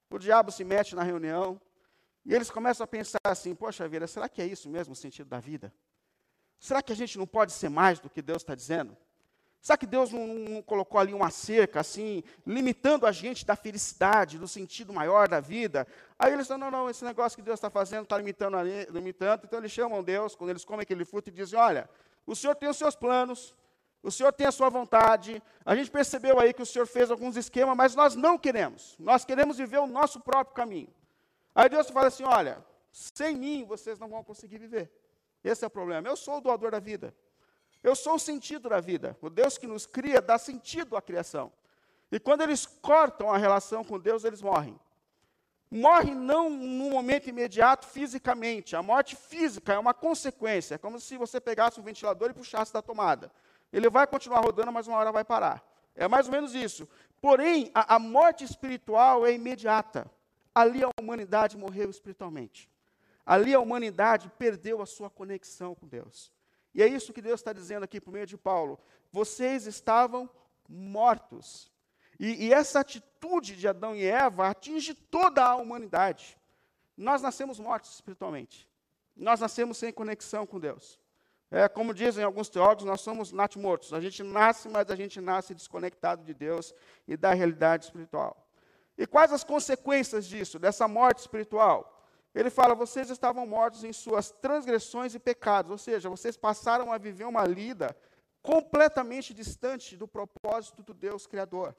o 0.08 0.18
diabo 0.18 0.50
se 0.50 0.64
mete 0.64 0.94
na 0.94 1.02
reunião, 1.02 1.60
e 2.24 2.34
eles 2.34 2.50
começam 2.50 2.84
a 2.84 2.86
pensar 2.86 3.18
assim: 3.24 3.54
poxa 3.54 3.86
vida, 3.86 4.06
será 4.06 4.28
que 4.28 4.40
é 4.40 4.46
isso 4.46 4.68
mesmo 4.68 4.92
o 4.92 4.96
sentido 4.96 5.28
da 5.28 5.38
vida? 5.38 5.72
Será 6.58 6.82
que 6.82 6.92
a 6.92 6.96
gente 6.96 7.18
não 7.18 7.26
pode 7.26 7.52
ser 7.52 7.68
mais 7.68 7.98
do 7.98 8.08
que 8.08 8.22
Deus 8.22 8.42
está 8.42 8.54
dizendo? 8.54 8.96
Será 9.60 9.76
que 9.76 9.86
Deus 9.86 10.10
não, 10.10 10.26
não, 10.26 10.62
colocou 10.62 10.98
ali 10.98 11.12
uma 11.12 11.30
cerca, 11.30 11.80
assim, 11.80 12.22
limitando 12.46 13.06
a 13.06 13.12
gente 13.12 13.44
da 13.44 13.54
felicidade, 13.54 14.38
do 14.38 14.48
sentido 14.48 14.92
maior 14.92 15.28
da 15.28 15.38
vida? 15.38 15.86
Aí 16.18 16.32
eles 16.32 16.46
falam, 16.46 16.70
não, 16.70 16.78
não, 16.84 16.90
esse 16.90 17.04
negócio 17.04 17.36
que 17.36 17.42
Deus 17.42 17.58
está 17.58 17.68
fazendo 17.68 18.04
está 18.04 18.16
limitando, 18.16 18.56
limitando. 18.88 19.42
Então 19.44 19.58
eles 19.58 19.70
chamam 19.70 20.02
Deus, 20.02 20.34
quando 20.34 20.50
eles 20.50 20.64
comem 20.64 20.82
aquele 20.82 21.04
fruto, 21.04 21.28
e 21.28 21.32
dizem, 21.32 21.58
olha, 21.58 21.90
o 22.26 22.34
Senhor 22.34 22.54
tem 22.54 22.70
os 22.70 22.76
seus 22.78 22.96
planos, 22.96 23.54
o 24.02 24.10
Senhor 24.10 24.32
tem 24.32 24.46
a 24.46 24.52
sua 24.52 24.70
vontade. 24.70 25.42
A 25.62 25.76
gente 25.76 25.90
percebeu 25.90 26.40
aí 26.40 26.54
que 26.54 26.62
o 26.62 26.66
Senhor 26.66 26.86
fez 26.86 27.10
alguns 27.10 27.36
esquemas, 27.36 27.76
mas 27.76 27.94
nós 27.94 28.14
não 28.14 28.38
queremos. 28.38 28.96
Nós 28.98 29.26
queremos 29.26 29.58
viver 29.58 29.78
o 29.78 29.86
nosso 29.86 30.20
próprio 30.20 30.54
caminho. 30.54 30.88
Aí 31.54 31.68
Deus 31.68 31.90
fala 31.90 32.06
assim, 32.06 32.24
olha, 32.24 32.64
sem 32.90 33.36
mim 33.36 33.64
vocês 33.64 33.98
não 33.98 34.08
vão 34.08 34.24
conseguir 34.24 34.56
viver. 34.56 34.90
Esse 35.44 35.64
é 35.64 35.66
o 35.66 35.70
problema. 35.70 36.08
Eu 36.08 36.16
sou 36.16 36.38
o 36.38 36.40
doador 36.40 36.70
da 36.70 36.78
vida. 36.78 37.14
Eu 37.82 37.96
sou 37.96 38.14
o 38.14 38.18
sentido 38.18 38.68
da 38.68 38.80
vida. 38.80 39.16
O 39.20 39.30
Deus 39.30 39.56
que 39.56 39.66
nos 39.66 39.86
cria 39.86 40.20
dá 40.20 40.38
sentido 40.38 40.96
à 40.96 41.02
criação. 41.02 41.52
E 42.12 42.18
quando 42.18 42.42
eles 42.42 42.66
cortam 42.66 43.32
a 43.32 43.38
relação 43.38 43.84
com 43.84 43.98
Deus, 43.98 44.24
eles 44.24 44.42
morrem. 44.42 44.78
Morrem 45.70 46.14
não 46.14 46.50
no 46.50 46.90
momento 46.90 47.28
imediato 47.28 47.86
fisicamente. 47.86 48.74
A 48.74 48.82
morte 48.82 49.14
física 49.14 49.72
é 49.72 49.78
uma 49.78 49.94
consequência. 49.94 50.74
É 50.74 50.78
como 50.78 50.98
se 50.98 51.16
você 51.16 51.40
pegasse 51.40 51.78
um 51.80 51.84
ventilador 51.84 52.30
e 52.30 52.34
puxasse 52.34 52.72
da 52.72 52.82
tomada. 52.82 53.30
Ele 53.72 53.88
vai 53.88 54.06
continuar 54.06 54.40
rodando, 54.40 54.72
mas 54.72 54.88
uma 54.88 54.98
hora 54.98 55.12
vai 55.12 55.24
parar. 55.24 55.64
É 55.94 56.08
mais 56.08 56.26
ou 56.26 56.32
menos 56.32 56.54
isso. 56.54 56.88
Porém, 57.20 57.70
a, 57.72 57.94
a 57.94 57.98
morte 57.98 58.42
espiritual 58.42 59.24
é 59.24 59.32
imediata. 59.32 60.10
Ali 60.52 60.82
a 60.82 60.90
humanidade 61.00 61.56
morreu 61.56 61.88
espiritualmente. 61.88 62.68
Ali 63.24 63.54
a 63.54 63.60
humanidade 63.60 64.28
perdeu 64.36 64.82
a 64.82 64.86
sua 64.86 65.08
conexão 65.08 65.74
com 65.74 65.86
Deus. 65.86 66.32
E 66.74 66.82
é 66.82 66.86
isso 66.86 67.12
que 67.12 67.22
Deus 67.22 67.40
está 67.40 67.52
dizendo 67.52 67.84
aqui 67.84 68.00
por 68.00 68.12
meio 68.12 68.26
de 68.26 68.36
Paulo. 68.36 68.78
Vocês 69.12 69.66
estavam 69.66 70.30
mortos. 70.68 71.70
E, 72.18 72.46
e, 72.46 72.52
essa 72.52 72.80
atitude 72.80 73.56
de 73.56 73.66
Adão 73.66 73.96
e 73.96 74.04
Eva 74.04 74.48
atinge 74.48 74.94
toda 74.94 75.44
a 75.44 75.56
humanidade. 75.56 76.38
Nós 76.96 77.22
nascemos 77.22 77.58
mortos 77.58 77.94
espiritualmente. 77.94 78.68
Nós 79.16 79.40
nascemos 79.40 79.78
sem 79.78 79.92
conexão 79.92 80.46
com 80.46 80.60
Deus. 80.60 81.00
É, 81.50 81.68
como 81.68 81.92
dizem 81.92 82.22
alguns 82.22 82.48
teólogos, 82.48 82.84
nós 82.84 83.00
somos 83.00 83.32
natimortos. 83.32 83.92
A 83.92 84.00
gente 84.00 84.22
nasce, 84.22 84.68
mas 84.68 84.88
a 84.90 84.94
gente 84.94 85.20
nasce 85.20 85.54
desconectado 85.54 86.22
de 86.22 86.32
Deus 86.32 86.72
e 87.08 87.16
da 87.16 87.32
realidade 87.32 87.86
espiritual. 87.86 88.46
E 88.96 89.06
quais 89.06 89.32
as 89.32 89.42
consequências 89.42 90.26
disso, 90.26 90.58
dessa 90.58 90.86
morte 90.86 91.18
espiritual? 91.18 91.99
Ele 92.34 92.50
fala: 92.50 92.74
vocês 92.74 93.10
estavam 93.10 93.46
mortos 93.46 93.84
em 93.84 93.92
suas 93.92 94.30
transgressões 94.30 95.14
e 95.14 95.18
pecados, 95.18 95.70
ou 95.70 95.78
seja, 95.78 96.08
vocês 96.08 96.36
passaram 96.36 96.92
a 96.92 96.98
viver 96.98 97.24
uma 97.24 97.44
lida 97.44 97.96
completamente 98.42 99.34
distante 99.34 99.96
do 99.96 100.08
propósito 100.08 100.82
do 100.82 100.94
Deus 100.94 101.26
Criador. 101.26 101.74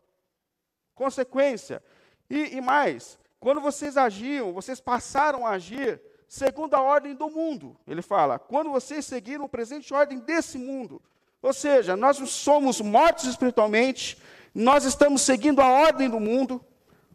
Consequência. 0.93 1.81
E, 2.29 2.55
e 2.57 2.61
mais, 2.61 3.17
quando 3.39 3.61
vocês 3.61 3.97
agiam, 3.97 4.53
vocês 4.53 4.79
passaram 4.79 5.45
a 5.45 5.51
agir 5.51 6.01
segundo 6.27 6.75
a 6.75 6.81
ordem 6.81 7.15
do 7.15 7.29
mundo. 7.29 7.77
Ele 7.87 8.01
fala: 8.01 8.37
quando 8.37 8.69
vocês 8.69 9.05
seguiram 9.05 9.45
a 9.45 9.49
presente 9.49 9.93
ordem 9.93 10.19
desse 10.19 10.57
mundo. 10.57 11.01
Ou 11.41 11.53
seja, 11.53 11.97
nós 11.97 12.17
somos 12.29 12.79
mortos 12.79 13.23
espiritualmente, 13.23 14.15
nós 14.53 14.85
estamos 14.85 15.23
seguindo 15.23 15.59
a 15.59 15.71
ordem 15.71 16.07
do 16.07 16.19
mundo. 16.19 16.63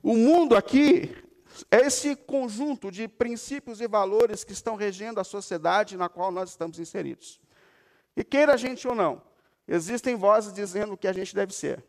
O 0.02 0.16
mundo 0.16 0.56
aqui 0.56 1.14
é 1.70 1.78
esse 1.78 2.14
conjunto 2.14 2.90
de 2.90 3.08
princípios 3.08 3.80
e 3.80 3.88
valores 3.88 4.44
que 4.44 4.52
estão 4.52 4.76
regendo 4.76 5.20
a 5.20 5.24
sociedade 5.24 5.96
na 5.96 6.08
qual 6.08 6.30
nós 6.30 6.50
estamos 6.50 6.78
inseridos. 6.78 7.40
E 8.16 8.24
queira 8.24 8.54
a 8.54 8.56
gente 8.56 8.86
ou 8.86 8.94
não, 8.94 9.22
existem 9.66 10.16
vozes 10.16 10.52
dizendo 10.52 10.94
o 10.94 10.96
que 10.96 11.08
a 11.08 11.12
gente 11.12 11.34
deve 11.34 11.54
ser, 11.54 11.84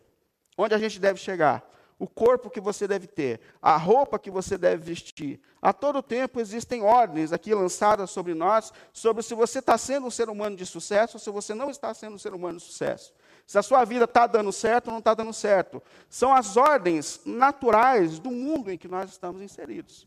onde 0.58 0.74
a 0.74 0.78
gente 0.78 1.00
deve 1.00 1.20
chegar, 1.20 1.68
o 2.00 2.08
corpo 2.08 2.50
que 2.50 2.62
você 2.62 2.88
deve 2.88 3.08
ter, 3.08 3.40
a 3.62 3.76
roupa 3.76 4.20
que 4.20 4.30
você 4.30 4.58
deve 4.58 4.84
vestir. 4.84 5.40
A 5.62 5.74
todo 5.74 6.04
tempo 6.04 6.40
existem 6.40 6.84
ordens 6.84 7.34
aqui 7.34 7.54
lançadas 7.54 8.10
sobre 8.10 8.34
nós, 8.34 8.72
sobre 8.94 9.24
se 9.24 9.34
você 9.34 9.60
está 9.60 9.78
sendo 9.78 10.08
um 10.08 10.12
ser 10.12 10.30
humano 10.30 10.56
de 10.56 10.66
sucesso 10.66 11.18
ou 11.18 11.20
se 11.20 11.30
você 11.30 11.54
não 11.54 11.70
está 11.70 11.94
sendo 11.94 12.16
um 12.16 12.20
ser 12.20 12.34
humano 12.34 12.58
de 12.58 12.64
sucesso 12.64 13.14
se 13.48 13.58
a 13.58 13.64
sua 13.64 13.86
vida 13.86 14.04
está 14.04 14.28
dando 14.28 14.52
certo 14.52 14.88
ou 14.88 14.92
não 14.92 15.00
está 15.00 15.14
dando 15.14 15.32
certo. 15.32 15.82
São 16.10 16.36
as 16.36 16.58
ordens 16.58 17.22
naturais 17.26 18.20
do 18.20 18.30
mundo 18.30 18.70
em 18.70 18.78
que 18.78 18.90
nós 18.90 19.10
estamos 19.10 19.42
inseridos. 19.42 20.06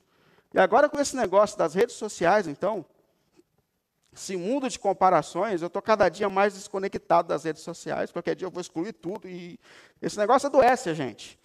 E 0.52 0.58
agora, 0.58 0.90
com 0.90 1.00
esse 1.00 1.16
negócio 1.16 1.56
das 1.56 1.72
redes 1.72 1.96
sociais, 1.96 2.46
então, 2.46 2.84
esse 4.12 4.36
mundo 4.36 4.68
de 4.68 4.78
comparações, 4.78 5.62
eu 5.62 5.68
estou 5.68 5.80
cada 5.80 6.06
dia 6.10 6.28
mais 6.28 6.52
desconectado 6.52 7.28
das 7.28 7.44
redes 7.44 7.62
sociais. 7.62 8.12
Qualquer 8.12 8.34
dia 8.34 8.46
eu 8.46 8.50
vou 8.50 8.60
excluir 8.60 8.92
tudo. 8.92 9.26
E 9.26 9.58
esse 10.02 10.18
negócio 10.18 10.46
adoece 10.48 10.90
a 10.90 10.94
gente. 10.94 11.39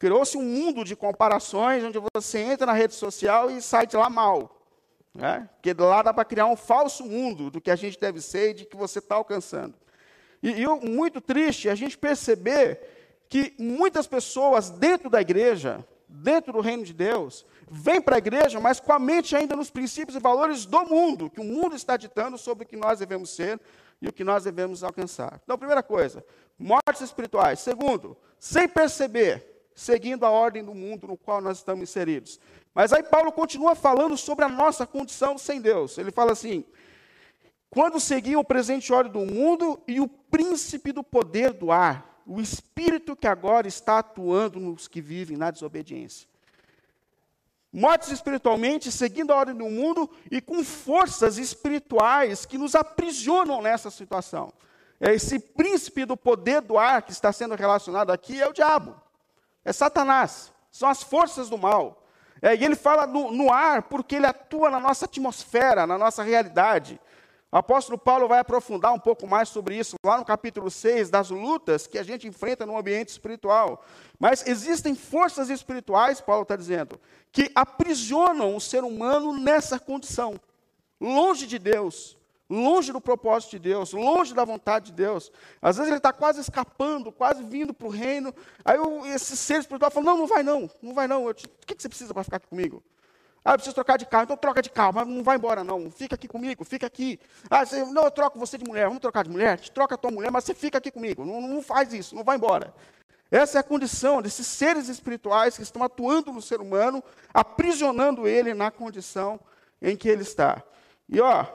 Criou-se 0.00 0.34
um 0.38 0.42
mundo 0.42 0.82
de 0.82 0.96
comparações 0.96 1.84
onde 1.84 2.00
você 2.14 2.38
entra 2.38 2.64
na 2.64 2.72
rede 2.72 2.94
social 2.94 3.50
e 3.50 3.60
sai 3.60 3.86
de 3.86 3.98
lá 3.98 4.08
mal. 4.08 4.58
Né? 5.14 5.46
Porque 5.56 5.74
lá 5.74 6.00
dá 6.00 6.14
para 6.14 6.24
criar 6.24 6.46
um 6.46 6.56
falso 6.56 7.04
mundo 7.04 7.50
do 7.50 7.60
que 7.60 7.70
a 7.70 7.76
gente 7.76 8.00
deve 8.00 8.18
ser 8.22 8.50
e 8.50 8.54
de 8.54 8.64
que 8.64 8.78
você 8.78 8.98
está 8.98 9.16
alcançando. 9.16 9.74
E, 10.42 10.62
e 10.62 10.66
muito 10.88 11.20
triste 11.20 11.68
a 11.68 11.74
gente 11.74 11.98
perceber 11.98 12.80
que 13.28 13.54
muitas 13.58 14.06
pessoas 14.06 14.70
dentro 14.70 15.10
da 15.10 15.20
igreja, 15.20 15.86
dentro 16.08 16.54
do 16.54 16.60
reino 16.60 16.82
de 16.82 16.94
Deus, 16.94 17.44
vêm 17.70 18.00
para 18.00 18.16
a 18.16 18.18
igreja, 18.18 18.58
mas 18.58 18.80
com 18.80 18.94
a 18.94 18.98
mente 18.98 19.36
ainda 19.36 19.54
nos 19.54 19.70
princípios 19.70 20.16
e 20.16 20.18
valores 20.18 20.64
do 20.64 20.82
mundo, 20.86 21.28
que 21.28 21.42
o 21.42 21.44
mundo 21.44 21.76
está 21.76 21.98
ditando 21.98 22.38
sobre 22.38 22.64
o 22.64 22.66
que 22.66 22.74
nós 22.74 23.00
devemos 23.00 23.28
ser 23.28 23.60
e 24.00 24.08
o 24.08 24.12
que 24.14 24.24
nós 24.24 24.44
devemos 24.44 24.82
alcançar. 24.82 25.38
Então, 25.44 25.58
primeira 25.58 25.82
coisa, 25.82 26.24
mortes 26.58 27.02
espirituais. 27.02 27.60
Segundo, 27.60 28.16
sem 28.38 28.66
perceber, 28.66 29.49
seguindo 29.80 30.26
a 30.26 30.30
ordem 30.30 30.62
do 30.62 30.74
mundo 30.74 31.06
no 31.06 31.16
qual 31.16 31.40
nós 31.40 31.56
estamos 31.56 31.82
inseridos. 31.82 32.38
Mas 32.74 32.92
aí 32.92 33.02
Paulo 33.02 33.32
continua 33.32 33.74
falando 33.74 34.16
sobre 34.16 34.44
a 34.44 34.48
nossa 34.48 34.86
condição 34.86 35.38
sem 35.38 35.58
Deus. 35.60 35.96
Ele 35.96 36.10
fala 36.10 36.32
assim: 36.32 36.64
quando 37.70 37.98
seguiam 37.98 38.40
o 38.40 38.44
presente 38.44 38.92
ordem 38.92 39.10
do 39.10 39.32
mundo 39.32 39.80
e 39.88 39.98
o 39.98 40.06
príncipe 40.06 40.92
do 40.92 41.02
poder 41.02 41.54
do 41.54 41.72
ar, 41.72 42.22
o 42.26 42.40
espírito 42.40 43.16
que 43.16 43.26
agora 43.26 43.66
está 43.66 43.98
atuando 43.98 44.60
nos 44.60 44.86
que 44.86 45.00
vivem 45.00 45.36
na 45.36 45.50
desobediência. 45.50 46.28
Mortos 47.72 48.10
espiritualmente, 48.10 48.92
seguindo 48.92 49.32
a 49.32 49.36
ordem 49.36 49.54
do 49.54 49.70
mundo 49.70 50.10
e 50.30 50.42
com 50.42 50.62
forças 50.62 51.38
espirituais 51.38 52.44
que 52.44 52.58
nos 52.58 52.74
aprisionam 52.74 53.62
nessa 53.62 53.90
situação. 53.90 54.52
Esse 55.00 55.38
príncipe 55.38 56.04
do 56.04 56.16
poder 56.16 56.60
do 56.60 56.76
ar 56.76 57.00
que 57.00 57.12
está 57.12 57.32
sendo 57.32 57.54
relacionado 57.54 58.10
aqui 58.10 58.42
é 58.42 58.46
o 58.46 58.52
diabo, 58.52 58.94
é 59.64 59.72
Satanás, 59.72 60.52
são 60.70 60.88
as 60.88 61.02
forças 61.02 61.48
do 61.48 61.58
mal. 61.58 62.04
É, 62.42 62.56
e 62.56 62.64
ele 62.64 62.74
fala 62.74 63.06
no, 63.06 63.30
no 63.30 63.52
ar 63.52 63.82
porque 63.82 64.16
ele 64.16 64.26
atua 64.26 64.70
na 64.70 64.80
nossa 64.80 65.04
atmosfera, 65.04 65.86
na 65.86 65.98
nossa 65.98 66.22
realidade. 66.22 66.98
O 67.52 67.56
apóstolo 67.56 67.98
Paulo 67.98 68.28
vai 68.28 68.38
aprofundar 68.38 68.92
um 68.92 68.98
pouco 68.98 69.26
mais 69.26 69.48
sobre 69.48 69.76
isso 69.76 69.96
lá 70.06 70.16
no 70.16 70.24
capítulo 70.24 70.70
6, 70.70 71.10
das 71.10 71.30
lutas 71.30 71.86
que 71.86 71.98
a 71.98 72.02
gente 72.02 72.28
enfrenta 72.28 72.64
no 72.64 72.78
ambiente 72.78 73.08
espiritual. 73.08 73.84
Mas 74.20 74.46
existem 74.46 74.94
forças 74.94 75.50
espirituais, 75.50 76.20
Paulo 76.20 76.42
está 76.42 76.54
dizendo, 76.54 77.00
que 77.32 77.50
aprisionam 77.54 78.54
o 78.54 78.60
ser 78.60 78.84
humano 78.84 79.36
nessa 79.36 79.80
condição, 79.80 80.40
longe 81.00 81.44
de 81.44 81.58
Deus, 81.58 82.16
longe 82.50 82.92
do 82.92 83.00
propósito 83.00 83.52
de 83.52 83.60
Deus, 83.60 83.92
longe 83.92 84.34
da 84.34 84.44
vontade 84.44 84.86
de 84.86 84.92
Deus. 84.92 85.30
Às 85.62 85.76
vezes 85.76 85.88
ele 85.88 85.98
está 85.98 86.12
quase 86.12 86.40
escapando, 86.40 87.12
quase 87.12 87.42
vindo 87.44 87.72
para 87.72 87.86
o 87.86 87.90
reino. 87.90 88.34
Aí 88.64 88.78
o, 88.78 89.06
esse 89.06 89.36
ser 89.36 89.60
espiritual 89.60 89.90
fala: 89.90 90.06
Não, 90.06 90.18
não 90.18 90.26
vai 90.26 90.42
não, 90.42 90.68
não 90.82 90.92
vai 90.92 91.06
não. 91.06 91.26
o 91.26 91.34
que, 91.34 91.74
que 91.74 91.80
você 91.80 91.88
precisa 91.88 92.12
para 92.12 92.24
ficar 92.24 92.38
aqui 92.38 92.48
comigo? 92.48 92.82
Ah, 93.42 93.52
eu 93.52 93.54
preciso 93.54 93.74
trocar 93.74 93.96
de 93.96 94.04
carro, 94.04 94.24
então 94.24 94.36
troca 94.36 94.60
de 94.60 94.68
carro, 94.68 94.92
mas 94.94 95.08
não 95.08 95.22
vai 95.22 95.36
embora 95.36 95.64
não, 95.64 95.90
fica 95.90 96.14
aqui 96.14 96.28
comigo, 96.28 96.62
fica 96.62 96.86
aqui. 96.86 97.18
Ah, 97.48 97.64
você, 97.64 97.82
não, 97.86 98.04
eu 98.04 98.10
troco 98.10 98.38
você 98.38 98.58
de 98.58 98.64
mulher, 98.66 98.84
vamos 98.84 99.00
trocar 99.00 99.24
de 99.24 99.30
mulher? 99.30 99.58
Te 99.58 99.70
troca 99.70 99.94
a 99.94 99.98
tua 99.98 100.10
mulher, 100.10 100.30
mas 100.30 100.44
você 100.44 100.52
fica 100.52 100.76
aqui 100.76 100.90
comigo, 100.90 101.24
não, 101.24 101.40
não 101.40 101.62
faz 101.62 101.94
isso, 101.94 102.14
não 102.14 102.22
vai 102.22 102.36
embora. 102.36 102.74
Essa 103.30 103.58
é 103.58 103.60
a 103.60 103.64
condição 103.64 104.20
desses 104.20 104.46
seres 104.46 104.88
espirituais 104.88 105.56
que 105.56 105.62
estão 105.62 105.82
atuando 105.82 106.32
no 106.32 106.42
ser 106.42 106.60
humano, 106.60 107.02
aprisionando 107.32 108.28
ele 108.28 108.52
na 108.52 108.70
condição 108.70 109.40
em 109.80 109.96
que 109.96 110.08
ele 110.08 110.22
está. 110.22 110.62
E 111.08 111.18
ó, 111.20 111.46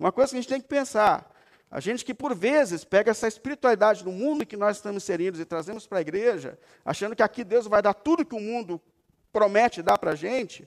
uma 0.00 0.10
coisa 0.10 0.30
que 0.30 0.38
a 0.38 0.40
gente 0.40 0.48
tem 0.48 0.60
que 0.60 0.66
pensar: 0.66 1.30
a 1.70 1.78
gente 1.78 2.04
que 2.04 2.14
por 2.14 2.34
vezes 2.34 2.84
pega 2.84 3.10
essa 3.10 3.28
espiritualidade 3.28 4.02
do 4.02 4.10
mundo 4.10 4.46
que 4.46 4.56
nós 4.56 4.78
estamos 4.78 5.02
inseridos 5.02 5.38
e 5.38 5.44
trazemos 5.44 5.86
para 5.86 5.98
a 5.98 6.00
igreja, 6.00 6.58
achando 6.84 7.14
que 7.14 7.22
aqui 7.22 7.44
Deus 7.44 7.66
vai 7.66 7.82
dar 7.82 7.92
tudo 7.92 8.24
que 8.24 8.34
o 8.34 8.40
mundo 8.40 8.80
promete 9.30 9.82
dar 9.82 9.98
para 9.98 10.12
a 10.12 10.14
gente, 10.16 10.66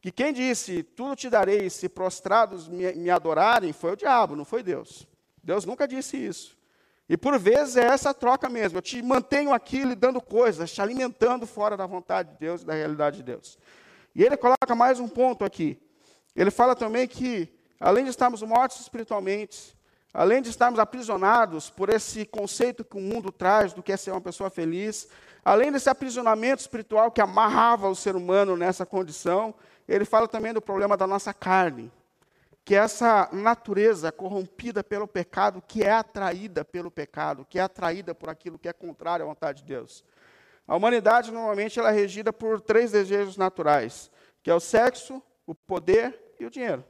que 0.00 0.10
quem 0.10 0.32
disse, 0.32 0.82
tudo 0.82 1.14
te 1.14 1.30
darei 1.30 1.70
se 1.70 1.88
prostrados 1.88 2.68
me, 2.68 2.92
me 2.92 3.08
adorarem, 3.08 3.72
foi 3.72 3.92
o 3.92 3.96
diabo, 3.96 4.34
não 4.34 4.44
foi 4.44 4.62
Deus. 4.62 5.06
Deus 5.42 5.64
nunca 5.64 5.86
disse 5.86 6.16
isso. 6.16 6.58
E 7.08 7.16
por 7.16 7.38
vezes 7.38 7.76
é 7.76 7.84
essa 7.84 8.12
troca 8.12 8.48
mesmo. 8.48 8.78
Eu 8.78 8.82
te 8.82 9.00
mantenho 9.00 9.52
aqui 9.52 9.84
lhe 9.84 9.94
dando 9.94 10.20
coisas, 10.20 10.72
te 10.72 10.82
alimentando 10.82 11.46
fora 11.46 11.76
da 11.76 11.86
vontade 11.86 12.30
de 12.30 12.38
Deus 12.38 12.62
e 12.62 12.64
da 12.66 12.74
realidade 12.74 13.18
de 13.18 13.22
Deus. 13.22 13.58
E 14.14 14.24
ele 14.24 14.36
coloca 14.36 14.74
mais 14.74 14.98
um 14.98 15.08
ponto 15.08 15.44
aqui. 15.44 15.80
Ele 16.34 16.50
fala 16.50 16.74
também 16.74 17.06
que 17.06 17.48
além 17.82 18.04
de 18.04 18.10
estarmos 18.10 18.40
mortos 18.42 18.80
espiritualmente, 18.80 19.76
além 20.14 20.40
de 20.40 20.48
estarmos 20.48 20.78
aprisionados 20.78 21.68
por 21.68 21.88
esse 21.88 22.24
conceito 22.24 22.84
que 22.84 22.96
o 22.96 23.00
mundo 23.00 23.32
traz 23.32 23.72
do 23.72 23.82
que 23.82 23.90
é 23.90 23.96
ser 23.96 24.12
uma 24.12 24.20
pessoa 24.20 24.48
feliz, 24.48 25.08
além 25.44 25.72
desse 25.72 25.90
aprisionamento 25.90 26.60
espiritual 26.60 27.10
que 27.10 27.20
amarrava 27.20 27.88
o 27.88 27.96
ser 27.96 28.14
humano 28.14 28.56
nessa 28.56 28.86
condição, 28.86 29.52
ele 29.88 30.04
fala 30.04 30.28
também 30.28 30.52
do 30.52 30.62
problema 30.62 30.96
da 30.96 31.08
nossa 31.08 31.34
carne, 31.34 31.90
que 32.64 32.76
é 32.76 32.78
essa 32.78 33.28
natureza 33.32 34.12
corrompida 34.12 34.84
pelo 34.84 35.08
pecado, 35.08 35.60
que 35.66 35.82
é 35.82 35.90
atraída 35.90 36.64
pelo 36.64 36.88
pecado, 36.88 37.44
que 37.50 37.58
é 37.58 37.62
atraída 37.62 38.14
por 38.14 38.28
aquilo 38.28 38.60
que 38.60 38.68
é 38.68 38.72
contrário 38.72 39.24
à 39.24 39.28
vontade 39.28 39.62
de 39.62 39.66
Deus. 39.66 40.04
A 40.68 40.76
humanidade 40.76 41.32
normalmente 41.32 41.80
ela 41.80 41.90
é 41.90 41.92
regida 41.92 42.32
por 42.32 42.60
três 42.60 42.92
desejos 42.92 43.36
naturais, 43.36 44.08
que 44.40 44.48
é 44.52 44.54
o 44.54 44.60
sexo, 44.60 45.20
o 45.44 45.52
poder 45.52 46.36
e 46.38 46.46
o 46.46 46.50
dinheiro. 46.50 46.84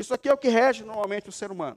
Isso 0.00 0.14
aqui 0.14 0.30
é 0.30 0.32
o 0.32 0.38
que 0.38 0.48
rege 0.48 0.82
normalmente 0.82 1.28
o 1.28 1.32
ser 1.32 1.50
humano, 1.52 1.76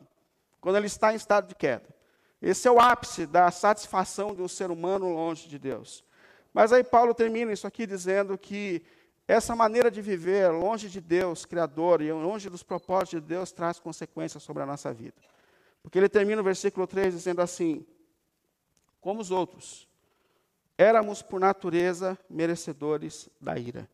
quando 0.62 0.78
ele 0.78 0.88
está 0.88 1.12
em 1.12 1.18
estado 1.18 1.46
de 1.46 1.56
queda. 1.56 1.94
Esse 2.42 2.70
é 2.70 2.72
o 2.72 2.80
ápice 2.80 3.26
da 3.26 3.52
satisfação 3.52 4.34
de 4.34 4.42
um 4.42 4.48
ser 4.48 4.72
humano 4.72 5.14
longe 5.14 5.50
de 5.50 5.60
Deus. 5.60 6.06
Mas 6.54 6.72
aí 6.72 6.86
Paulo 6.86 7.14
termina 7.14 7.52
isso 7.52 7.68
aqui 7.68 7.86
dizendo 7.86 8.38
que 8.38 8.82
essa 9.28 9.58
maneira 9.58 9.92
de 9.92 10.02
viver 10.02 10.50
longe 10.54 10.88
de 10.88 11.02
Deus, 11.02 11.44
Criador, 11.44 12.02
e 12.02 12.14
longe 12.14 12.50
dos 12.50 12.64
propósitos 12.64 13.22
de 13.22 13.28
Deus, 13.28 13.52
traz 13.52 13.78
consequências 13.78 14.42
sobre 14.42 14.64
a 14.64 14.66
nossa 14.66 14.94
vida. 14.94 15.18
Porque 15.82 15.98
ele 15.98 16.08
termina 16.08 16.40
o 16.40 16.46
versículo 16.46 16.88
3 16.88 17.14
dizendo 17.14 17.42
assim: 17.42 17.86
Como 19.02 19.20
os 19.20 19.32
outros, 19.32 19.86
éramos 20.78 21.22
por 21.22 21.42
natureza 21.42 22.18
merecedores 22.30 23.28
da 23.42 23.60
ira. 23.60 23.90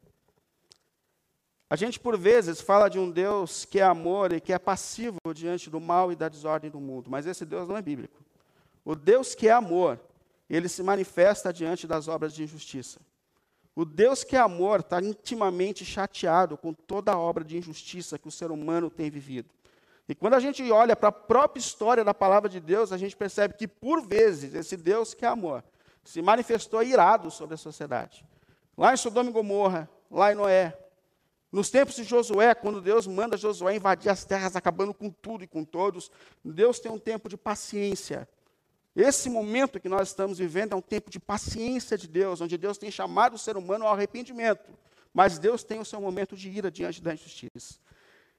A 1.70 1.76
gente, 1.76 2.00
por 2.00 2.18
vezes, 2.18 2.60
fala 2.60 2.90
de 2.90 2.98
um 2.98 3.12
Deus 3.12 3.64
que 3.64 3.80
é 3.80 3.84
amor 3.84 4.34
e 4.34 4.42
que 4.42 4.52
é 4.52 4.58
passivo 4.58 5.20
diante 5.36 5.70
do 5.70 5.80
mal 5.80 6.12
e 6.12 6.16
da 6.16 6.28
desordem 6.28 6.72
do 6.72 6.80
mundo, 6.80 7.12
mas 7.12 7.28
esse 7.28 7.46
Deus 7.46 7.68
não 7.68 7.78
é 7.78 7.82
bíblico. 7.82 8.24
O 8.84 8.96
Deus 8.96 9.36
que 9.36 9.48
é 9.48 9.52
amor, 9.52 10.00
ele 10.50 10.68
se 10.68 10.82
manifesta 10.82 11.54
diante 11.54 11.86
das 11.86 12.08
obras 12.08 12.34
de 12.34 12.42
injustiça. 12.42 13.00
O 13.76 13.86
Deus 13.86 14.24
que 14.24 14.36
é 14.36 14.40
amor 14.40 14.80
está 14.80 15.00
intimamente 15.00 15.86
chateado 15.86 16.58
com 16.58 16.74
toda 16.74 17.12
a 17.12 17.18
obra 17.20 17.44
de 17.44 17.56
injustiça 17.56 18.18
que 18.18 18.28
o 18.28 18.32
ser 18.32 18.50
humano 18.50 18.90
tem 18.90 19.12
vivido. 19.12 19.50
E 20.08 20.16
quando 20.16 20.34
a 20.34 20.40
gente 20.40 20.70
olha 20.72 20.96
para 20.96 21.10
a 21.10 21.12
própria 21.12 21.62
história 21.62 22.04
da 22.04 22.16
palavra 22.16 22.50
de 22.50 22.60
Deus, 22.60 22.92
a 22.92 22.98
gente 22.98 23.16
percebe 23.16 23.54
que, 23.54 23.68
por 23.68 24.02
vezes, 24.02 24.56
esse 24.56 24.76
Deus 24.76 25.14
que 25.14 25.24
é 25.24 25.28
amor 25.28 25.64
se 26.04 26.20
manifestou 26.20 26.82
irado 26.82 27.30
sobre 27.30 27.54
a 27.54 27.58
sociedade. 27.58 28.26
Lá 28.76 28.92
em 28.92 28.98
Sodoma 28.98 29.30
e 29.30 29.34
Gomorra, 29.34 29.88
lá 30.10 30.32
em 30.32 30.36
Noé, 30.36 30.76
nos 31.52 31.70
tempos 31.70 31.96
de 31.96 32.04
Josué, 32.04 32.54
quando 32.54 32.82
Deus 32.82 33.08
manda 33.08 33.36
Josué 33.36 33.76
invadir 33.76 34.10
as 34.10 34.24
terras, 34.24 34.56
acabando 34.56 34.94
com 34.94 35.10
tudo 35.10 35.44
e 35.44 35.48
com 35.48 35.64
todos, 35.64 36.12
Deus 36.46 36.80
tem 36.80 36.92
um 36.92 37.00
tempo 37.00 37.28
de 37.28 37.36
paciência. 37.36 38.28
Esse 38.96 39.30
momento 39.30 39.80
que 39.80 39.90
nós 39.90 40.10
estamos 40.10 40.38
vivendo 40.38 40.74
é 40.74 40.76
um 40.76 40.82
tempo 40.82 41.10
de 41.10 41.20
paciência 41.20 41.98
de 41.98 42.08
Deus, 42.08 42.42
onde 42.42 42.58
Deus 42.58 42.78
tem 42.78 42.92
chamado 42.92 43.36
o 43.36 43.40
ser 43.40 43.58
humano 43.58 43.86
ao 43.86 43.94
arrependimento, 43.94 44.72
mas 45.14 45.40
Deus 45.40 45.64
tem 45.64 45.80
o 45.80 45.86
seu 45.86 46.00
momento 46.00 46.36
de 46.36 46.50
ira 46.50 46.70
diante 46.70 47.02
da 47.02 47.14
injustiça. 47.14 47.80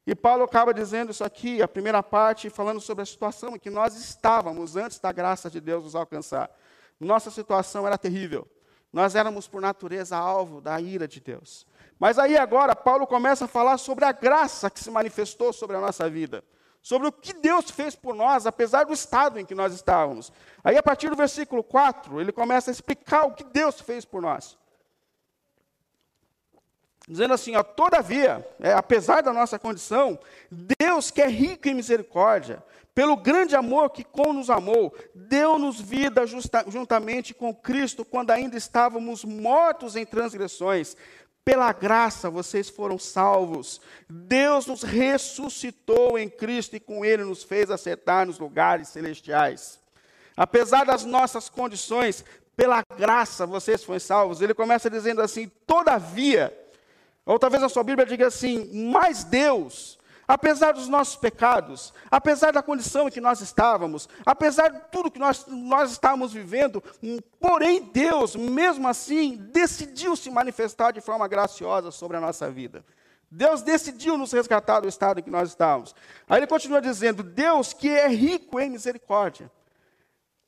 E 0.06 0.14
Paulo 0.14 0.44
acaba 0.44 0.72
dizendo 0.72 1.10
isso 1.10 1.24
aqui, 1.24 1.60
a 1.60 1.68
primeira 1.68 2.02
parte, 2.02 2.48
falando 2.48 2.80
sobre 2.80 3.02
a 3.02 3.06
situação 3.06 3.56
em 3.56 3.58
que 3.58 3.70
nós 3.70 3.96
estávamos 3.96 4.76
antes 4.76 4.98
da 4.98 5.12
graça 5.12 5.50
de 5.50 5.60
Deus 5.60 5.84
nos 5.84 5.94
alcançar. 5.94 6.50
Nossa 6.98 7.30
situação 7.30 7.86
era 7.86 7.98
terrível. 7.98 8.46
Nós 8.92 9.14
éramos, 9.14 9.46
por 9.46 9.60
natureza, 9.60 10.16
alvo 10.16 10.60
da 10.60 10.80
ira 10.80 11.06
de 11.06 11.20
Deus. 11.20 11.66
Mas 12.00 12.18
aí 12.18 12.38
agora, 12.38 12.74
Paulo 12.74 13.06
começa 13.06 13.44
a 13.44 13.48
falar 13.48 13.76
sobre 13.76 14.06
a 14.06 14.10
graça 14.10 14.70
que 14.70 14.80
se 14.80 14.90
manifestou 14.90 15.52
sobre 15.52 15.76
a 15.76 15.80
nossa 15.80 16.08
vida. 16.08 16.42
Sobre 16.80 17.08
o 17.08 17.12
que 17.12 17.34
Deus 17.34 17.70
fez 17.70 17.94
por 17.94 18.14
nós, 18.14 18.46
apesar 18.46 18.84
do 18.84 18.94
estado 18.94 19.38
em 19.38 19.44
que 19.44 19.54
nós 19.54 19.74
estávamos. 19.74 20.32
Aí, 20.64 20.78
a 20.78 20.82
partir 20.82 21.10
do 21.10 21.16
versículo 21.16 21.62
4, 21.62 22.18
ele 22.18 22.32
começa 22.32 22.70
a 22.70 22.72
explicar 22.72 23.26
o 23.26 23.34
que 23.34 23.44
Deus 23.44 23.82
fez 23.82 24.06
por 24.06 24.22
nós. 24.22 24.58
Dizendo 27.06 27.34
assim, 27.34 27.54
ó, 27.54 27.62
todavia, 27.62 28.48
é, 28.60 28.72
apesar 28.72 29.20
da 29.20 29.32
nossa 29.32 29.58
condição, 29.58 30.18
Deus 30.50 31.10
que 31.10 31.20
é 31.20 31.28
rico 31.28 31.68
em 31.68 31.74
misericórdia, 31.74 32.64
pelo 32.94 33.16
grande 33.16 33.54
amor 33.54 33.90
que 33.90 34.04
com 34.04 34.32
nos 34.32 34.48
amou, 34.48 34.94
deu-nos 35.14 35.80
vida 35.80 36.26
justa, 36.26 36.64
juntamente 36.68 37.34
com 37.34 37.54
Cristo, 37.54 38.06
quando 38.06 38.30
ainda 38.30 38.56
estávamos 38.56 39.22
mortos 39.22 39.96
em 39.96 40.06
transgressões. 40.06 40.96
Pela 41.44 41.72
graça 41.72 42.28
vocês 42.30 42.68
foram 42.68 42.98
salvos. 42.98 43.80
Deus 44.08 44.66
nos 44.66 44.82
ressuscitou 44.82 46.18
em 46.18 46.28
Cristo 46.28 46.76
e 46.76 46.80
com 46.80 47.04
Ele 47.04 47.24
nos 47.24 47.42
fez 47.42 47.70
acertar 47.70 48.26
nos 48.26 48.38
lugares 48.38 48.88
celestiais. 48.88 49.78
Apesar 50.36 50.84
das 50.84 51.04
nossas 51.04 51.48
condições, 51.48 52.24
pela 52.56 52.82
graça 52.96 53.46
vocês 53.46 53.82
foram 53.82 54.00
salvos. 54.00 54.40
Ele 54.40 54.54
começa 54.54 54.90
dizendo 54.90 55.22
assim: 55.22 55.50
todavia, 55.66 56.56
ou 57.24 57.38
talvez 57.38 57.62
a 57.62 57.68
sua 57.68 57.82
Bíblia 57.82 58.06
diga 58.06 58.26
assim, 58.26 58.70
mas 58.90 59.24
Deus, 59.24 59.98
apesar 60.32 60.72
dos 60.72 60.88
nossos 60.88 61.16
pecados, 61.16 61.92
apesar 62.10 62.52
da 62.52 62.62
condição 62.62 63.08
em 63.08 63.10
que 63.10 63.20
nós 63.20 63.40
estávamos, 63.40 64.08
apesar 64.24 64.68
de 64.68 64.80
tudo 64.90 65.10
que 65.10 65.18
nós, 65.18 65.44
nós 65.48 65.90
estávamos 65.90 66.32
vivendo, 66.32 66.82
porém 67.40 67.82
Deus, 67.82 68.36
mesmo 68.36 68.86
assim, 68.86 69.36
decidiu 69.36 70.14
se 70.14 70.30
manifestar 70.30 70.92
de 70.92 71.00
forma 71.00 71.26
graciosa 71.26 71.90
sobre 71.90 72.16
a 72.16 72.20
nossa 72.20 72.50
vida. 72.50 72.84
Deus 73.28 73.62
decidiu 73.62 74.16
nos 74.16 74.32
resgatar 74.32 74.80
do 74.80 74.88
estado 74.88 75.20
em 75.20 75.22
que 75.22 75.30
nós 75.30 75.48
estávamos. 75.48 75.94
Aí 76.28 76.38
ele 76.38 76.46
continua 76.46 76.80
dizendo: 76.80 77.22
Deus 77.22 77.72
que 77.72 77.88
é 77.88 78.08
rico 78.08 78.58
em 78.58 78.70
misericórdia. 78.70 79.50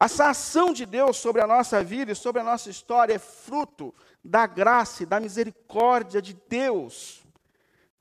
Essa 0.00 0.30
ação 0.30 0.72
de 0.72 0.84
Deus 0.84 1.16
sobre 1.16 1.40
a 1.40 1.46
nossa 1.46 1.82
vida 1.82 2.10
e 2.10 2.16
sobre 2.16 2.40
a 2.40 2.44
nossa 2.44 2.68
história 2.68 3.14
é 3.14 3.18
fruto 3.20 3.94
da 4.22 4.46
graça 4.46 5.04
e 5.04 5.06
da 5.06 5.20
misericórdia 5.20 6.20
de 6.20 6.34
Deus. 6.48 7.21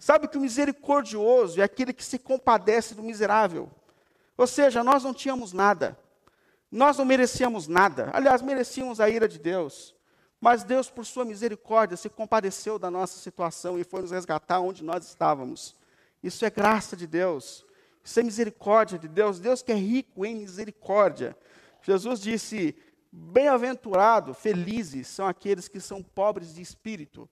Sabe 0.01 0.27
que 0.27 0.35
o 0.35 0.41
misericordioso 0.41 1.61
é 1.61 1.63
aquele 1.63 1.93
que 1.93 2.03
se 2.03 2.17
compadece 2.17 2.95
do 2.95 3.03
miserável. 3.03 3.69
Ou 4.35 4.47
seja, 4.47 4.83
nós 4.83 5.03
não 5.03 5.13
tínhamos 5.13 5.53
nada. 5.53 5.95
Nós 6.71 6.97
não 6.97 7.05
merecíamos 7.05 7.67
nada. 7.67 8.09
Aliás, 8.11 8.41
merecíamos 8.41 8.99
a 8.99 9.07
ira 9.07 9.27
de 9.27 9.37
Deus. 9.37 9.95
Mas 10.39 10.63
Deus, 10.63 10.89
por 10.89 11.05
sua 11.05 11.23
misericórdia, 11.23 11.95
se 11.95 12.09
compadeceu 12.09 12.79
da 12.79 12.89
nossa 12.89 13.19
situação 13.19 13.77
e 13.77 13.83
foi 13.83 14.01
nos 14.01 14.09
resgatar 14.09 14.59
onde 14.59 14.83
nós 14.83 15.05
estávamos. 15.05 15.75
Isso 16.23 16.43
é 16.43 16.49
graça 16.49 16.97
de 16.97 17.05
Deus. 17.05 17.63
Isso 18.03 18.19
é 18.19 18.23
misericórdia 18.23 18.97
de 18.97 19.07
Deus. 19.07 19.39
Deus 19.39 19.61
que 19.61 19.71
é 19.71 19.75
rico 19.75 20.25
em 20.25 20.35
misericórdia. 20.35 21.37
Jesus 21.83 22.19
disse: 22.19 22.75
Bem-aventurado, 23.11 24.33
felizes 24.33 25.09
são 25.09 25.27
aqueles 25.27 25.67
que 25.67 25.79
são 25.79 26.01
pobres 26.01 26.55
de 26.55 26.61
espírito. 26.63 27.29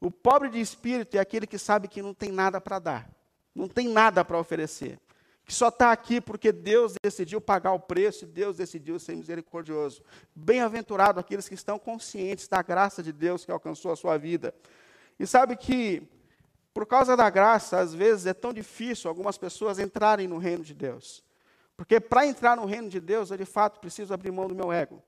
O 0.00 0.10
pobre 0.10 0.48
de 0.48 0.60
espírito 0.60 1.16
é 1.16 1.20
aquele 1.20 1.46
que 1.46 1.58
sabe 1.58 1.88
que 1.88 2.02
não 2.02 2.14
tem 2.14 2.30
nada 2.30 2.60
para 2.60 2.78
dar, 2.78 3.10
não 3.54 3.68
tem 3.68 3.88
nada 3.88 4.24
para 4.24 4.38
oferecer 4.38 4.98
que 5.48 5.54
só 5.54 5.68
está 5.68 5.90
aqui 5.92 6.20
porque 6.20 6.52
Deus 6.52 6.92
decidiu 7.02 7.40
pagar 7.40 7.72
o 7.72 7.80
preço 7.80 8.24
e 8.24 8.28
Deus 8.28 8.58
decidiu 8.58 8.98
ser 8.98 9.16
misericordioso. 9.16 10.02
Bem-aventurado 10.34 11.18
aqueles 11.18 11.48
que 11.48 11.54
estão 11.54 11.78
conscientes 11.78 12.46
da 12.46 12.60
graça 12.60 13.02
de 13.02 13.14
Deus 13.14 13.46
que 13.46 13.50
alcançou 13.50 13.90
a 13.90 13.96
sua 13.96 14.18
vida. 14.18 14.54
E 15.18 15.26
sabe 15.26 15.56
que, 15.56 16.06
por 16.74 16.84
causa 16.84 17.16
da 17.16 17.30
graça, 17.30 17.80
às 17.80 17.94
vezes 17.94 18.26
é 18.26 18.34
tão 18.34 18.52
difícil 18.52 19.08
algumas 19.08 19.38
pessoas 19.38 19.78
entrarem 19.78 20.28
no 20.28 20.36
reino 20.36 20.62
de 20.62 20.74
Deus. 20.74 21.24
Porque 21.78 21.98
para 21.98 22.26
entrar 22.26 22.54
no 22.54 22.66
reino 22.66 22.90
de 22.90 23.00
Deus, 23.00 23.30
eu 23.30 23.38
de 23.38 23.46
fato 23.46 23.80
preciso 23.80 24.12
abrir 24.12 24.30
mão 24.30 24.48
do 24.48 24.54
meu 24.54 24.70
ego. 24.70 25.02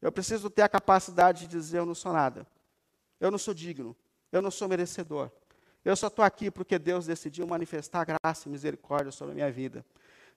Eu 0.00 0.10
preciso 0.10 0.48
ter 0.48 0.62
a 0.62 0.68
capacidade 0.68 1.40
de 1.40 1.48
dizer: 1.48 1.80
eu 1.80 1.86
não 1.86 1.94
sou 1.94 2.10
nada. 2.10 2.46
Eu 3.20 3.30
não 3.30 3.36
sou 3.36 3.52
digno. 3.52 3.94
Eu 4.34 4.42
não 4.42 4.50
sou 4.50 4.66
merecedor. 4.66 5.30
Eu 5.84 5.94
só 5.94 6.08
estou 6.08 6.24
aqui 6.24 6.50
porque 6.50 6.76
Deus 6.76 7.06
decidiu 7.06 7.46
manifestar 7.46 8.04
graça 8.04 8.48
e 8.48 8.50
misericórdia 8.50 9.12
sobre 9.12 9.30
a 9.30 9.34
minha 9.36 9.52
vida. 9.52 9.86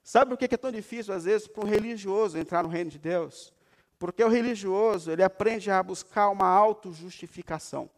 Sabe 0.03 0.29
por 0.29 0.37
que 0.37 0.53
é 0.53 0.57
tão 0.57 0.71
difícil, 0.71 1.15
às 1.15 1.23
vezes, 1.23 1.47
para 1.47 1.65
um 1.65 1.67
religioso 1.67 2.37
entrar 2.37 2.61
no 2.61 2.69
reino 2.69 2.91
de 2.91 2.99
Deus? 2.99 3.51
Porque 3.97 4.23
o 4.23 4.27
religioso, 4.29 5.09
ele 5.09 5.23
aprende 5.23 5.71
a 5.71 5.81
buscar 5.81 6.29
uma 6.29 6.47
autojustificação. 6.47 7.89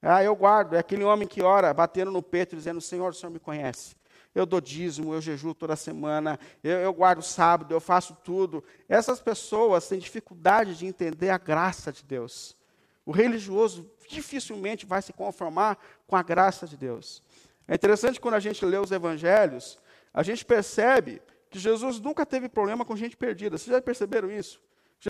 Ah, 0.00 0.22
eu 0.22 0.36
guardo, 0.36 0.74
é 0.74 0.78
aquele 0.78 1.02
homem 1.02 1.26
que 1.26 1.42
ora, 1.42 1.74
batendo 1.74 2.12
no 2.12 2.22
peito, 2.22 2.54
dizendo, 2.54 2.80
Senhor, 2.80 3.10
o 3.10 3.14
Senhor 3.14 3.32
me 3.32 3.40
conhece. 3.40 3.96
Eu 4.32 4.46
dou 4.46 4.60
dízimo, 4.60 5.14
eu 5.14 5.20
jejuo 5.20 5.52
toda 5.52 5.74
semana, 5.74 6.38
eu, 6.62 6.78
eu 6.78 6.92
guardo 6.92 7.22
sábado, 7.22 7.74
eu 7.74 7.80
faço 7.80 8.16
tudo. 8.22 8.62
Essas 8.88 9.20
pessoas 9.20 9.88
têm 9.88 9.98
dificuldade 9.98 10.76
de 10.76 10.86
entender 10.86 11.30
a 11.30 11.38
graça 11.38 11.90
de 11.90 12.04
Deus. 12.04 12.56
O 13.04 13.10
religioso 13.10 13.90
dificilmente 14.08 14.86
vai 14.86 15.02
se 15.02 15.12
conformar 15.12 15.78
com 16.06 16.16
a 16.16 16.22
graça 16.22 16.66
de 16.66 16.76
Deus. 16.76 17.22
É 17.66 17.74
interessante 17.74 18.20
quando 18.20 18.34
a 18.34 18.40
gente 18.40 18.64
lê 18.64 18.76
os 18.76 18.92
evangelhos, 18.92 19.78
a 20.12 20.22
gente 20.22 20.44
percebe 20.44 21.22
que 21.50 21.58
Jesus 21.58 22.00
nunca 22.00 22.26
teve 22.26 22.48
problema 22.48 22.84
com 22.84 22.96
gente 22.96 23.16
perdida. 23.16 23.56
Vocês 23.56 23.74
já 23.74 23.80
perceberam 23.80 24.30
isso? 24.30 24.60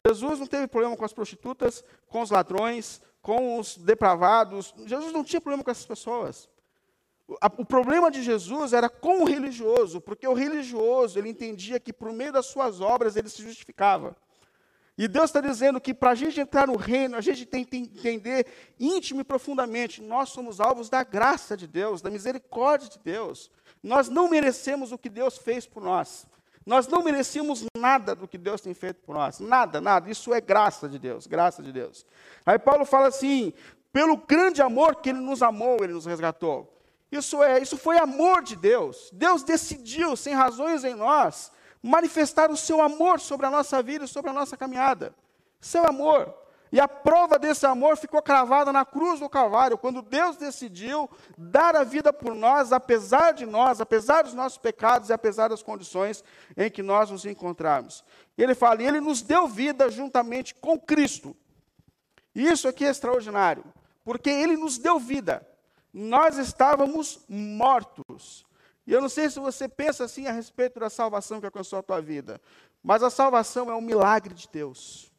Jesus 0.07 0.39
não 0.41 0.47
teve 0.47 0.67
problema 0.67 0.97
com 0.97 1.05
as 1.05 1.13
prostitutas, 1.13 1.85
com 2.09 2.21
os 2.21 2.31
ladrões, 2.31 3.01
com 3.23 3.59
os 3.59 3.77
depravados. 3.77 4.75
Jesus 4.87 5.13
não 5.13 5.25
tinha 5.25 5.41
problema 5.41 5.65
com 5.65 5.71
essas 5.71 5.87
pessoas. 5.87 6.49
O 7.57 7.65
problema 7.65 8.11
de 8.11 8.23
Jesus 8.23 8.73
era 8.75 8.89
com 8.89 9.23
o 9.23 9.25
religioso, 9.25 10.01
porque 10.01 10.29
o 10.29 10.35
religioso 10.35 11.19
ele 11.19 11.31
entendia 11.31 11.81
que 11.81 11.93
por 11.93 12.13
meio 12.13 12.33
das 12.33 12.47
suas 12.47 12.81
obras 12.81 13.17
ele 13.17 13.31
se 13.31 13.43
justificava. 13.43 14.15
E 14.97 15.09
Deus 15.09 15.27
está 15.27 15.41
dizendo 15.41 15.81
que 15.81 15.93
para 15.93 16.11
a 16.11 16.15
gente 16.15 16.41
entrar 16.41 16.69
no 16.69 16.77
reino, 16.77 17.17
a 17.17 17.21
gente 17.21 17.45
tem 17.45 17.65
que 17.65 17.77
entender 17.77 18.47
íntimo 18.79 19.21
e 19.21 19.25
profundamente: 19.25 20.01
nós 20.01 20.29
somos 20.29 20.61
alvos 20.61 20.89
da 20.89 21.03
graça 21.03 21.57
de 21.57 21.67
Deus, 21.67 22.01
da 22.01 22.11
misericórdia 22.11 22.89
de 22.89 22.99
Deus. 23.01 23.51
Nós 23.83 24.09
não 24.09 24.29
merecemos 24.29 24.93
o 24.93 24.99
que 24.99 25.11
Deus 25.11 25.37
fez 25.37 25.67
por 25.67 25.83
nós. 25.83 26.27
Nós 26.65 26.87
não 26.89 27.03
merecemos 27.03 27.67
nada 27.77 28.15
do 28.15 28.27
que 28.27 28.39
Deus 28.39 28.61
tem 28.61 28.73
feito 28.73 29.03
por 29.03 29.15
nós. 29.15 29.39
Nada, 29.39 29.81
nada. 29.81 30.11
Isso 30.11 30.33
é 30.33 30.41
graça 30.41 30.89
de 30.89 30.99
Deus, 30.99 31.27
graça 31.27 31.63
de 31.63 31.73
Deus. 31.73 32.07
Aí 32.47 32.59
Paulo 32.59 32.85
fala 32.85 33.09
assim: 33.09 33.53
pelo 33.93 34.17
grande 34.17 34.63
amor 34.63 34.97
que 34.97 35.11
ele 35.11 35.21
nos 35.21 35.43
amou, 35.43 35.79
ele 35.83 35.93
nos 35.93 36.07
resgatou. 36.07 36.71
Isso 37.13 37.43
é, 37.43 37.61
isso 37.61 37.77
foi 37.77 37.99
amor 37.99 38.43
de 38.43 38.57
Deus. 38.57 39.11
Deus 39.13 39.43
decidiu, 39.43 40.17
sem 40.17 40.35
razões 40.35 40.83
em 40.85 40.95
nós, 40.95 41.53
manifestar 41.85 42.51
o 42.51 42.57
seu 42.57 42.81
amor 42.81 43.21
sobre 43.21 43.45
a 43.45 43.51
nossa 43.51 43.83
vida 43.83 44.07
sobre 44.07 44.31
a 44.31 44.35
nossa 44.35 44.57
caminhada. 44.57 45.15
Seu 45.61 45.85
amor. 45.87 46.35
E 46.73 46.81
a 46.81 46.89
prova 46.89 47.39
desse 47.39 47.67
amor 47.67 47.99
ficou 47.99 48.23
cravada 48.23 48.73
na 48.73 48.87
cruz 48.87 49.21
do 49.21 49.29
Calvário, 49.29 49.77
quando 49.77 50.01
Deus 50.01 50.37
decidiu 50.39 51.09
dar 51.37 51.77
a 51.77 51.85
vida 51.85 52.11
por 52.11 52.35
nós, 52.35 52.73
apesar 52.73 53.33
de 53.33 53.45
nós, 53.45 53.83
apesar 53.83 54.23
dos 54.23 54.33
nossos 54.33 54.57
pecados 54.57 55.11
e 55.11 55.13
apesar 55.13 55.49
das 55.49 55.63
condições 55.63 56.25
em 56.57 56.71
que 56.71 56.83
nós 56.83 57.11
nos 57.11 57.27
encontramos. 57.27 58.03
Ele 58.37 58.55
fala, 58.55 58.83
e 58.83 58.87
ele 58.87 59.01
nos 59.01 59.21
deu 59.21 59.47
vida 59.47 59.91
juntamente 59.91 60.55
com 60.55 60.81
Cristo. 60.81 61.37
E 62.35 62.49
isso 62.49 62.67
aqui 62.67 62.87
é 62.87 62.89
extraordinário, 62.89 63.63
porque 64.03 64.31
ele 64.31 64.57
nos 64.57 64.79
deu 64.79 64.99
vida. 64.99 65.47
Nós 65.93 66.39
estávamos 66.39 67.21
mortos. 67.29 68.45
E 68.87 68.93
eu 68.93 69.01
não 69.01 69.09
sei 69.09 69.31
se 69.31 69.39
você 69.39 69.69
pensa 69.69 70.05
assim 70.05 70.27
a 70.27 70.33
respeito 70.33 70.79
da 70.79 70.91
salvação 70.91 71.41
que 71.41 71.47
alcançou 71.47 71.79
a 71.79 71.83
tua 71.83 72.01
vida, 72.01 72.41
mas 72.83 73.03
a 73.03 73.11
salvação 73.11 73.71
é 73.71 73.75
um 73.75 73.81
milagre 73.81 74.35
de 74.35 74.49
Deus. 74.51 75.11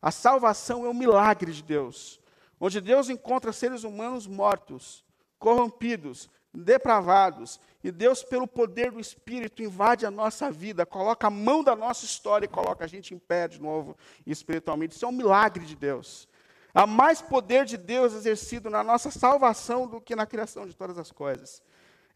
A 0.00 0.10
salvação 0.10 0.84
é 0.84 0.88
um 0.88 0.94
milagre 0.94 1.52
de 1.52 1.62
Deus, 1.62 2.20
onde 2.60 2.80
Deus 2.80 3.08
encontra 3.08 3.52
seres 3.52 3.82
humanos 3.82 4.26
mortos, 4.26 5.04
corrompidos, 5.38 6.28
depravados, 6.52 7.60
e 7.82 7.92
Deus, 7.92 8.24
pelo 8.24 8.46
poder 8.46 8.90
do 8.90 8.98
Espírito, 8.98 9.62
invade 9.62 10.04
a 10.04 10.10
nossa 10.10 10.50
vida, 10.50 10.84
coloca 10.84 11.28
a 11.28 11.30
mão 11.30 11.62
da 11.62 11.76
nossa 11.76 12.04
história 12.04 12.44
e 12.44 12.48
coloca 12.48 12.84
a 12.84 12.88
gente 12.88 13.14
em 13.14 13.18
pé 13.18 13.46
de 13.46 13.60
novo 13.60 13.96
espiritualmente. 14.26 14.96
Isso 14.96 15.04
é 15.04 15.08
um 15.08 15.12
milagre 15.12 15.64
de 15.64 15.76
Deus. 15.76 16.28
Há 16.74 16.86
mais 16.86 17.22
poder 17.22 17.64
de 17.64 17.76
Deus 17.76 18.12
exercido 18.12 18.68
na 18.68 18.82
nossa 18.82 19.10
salvação 19.10 19.86
do 19.86 20.00
que 20.00 20.16
na 20.16 20.26
criação 20.26 20.66
de 20.66 20.74
todas 20.74 20.98
as 20.98 21.12
coisas. 21.12 21.62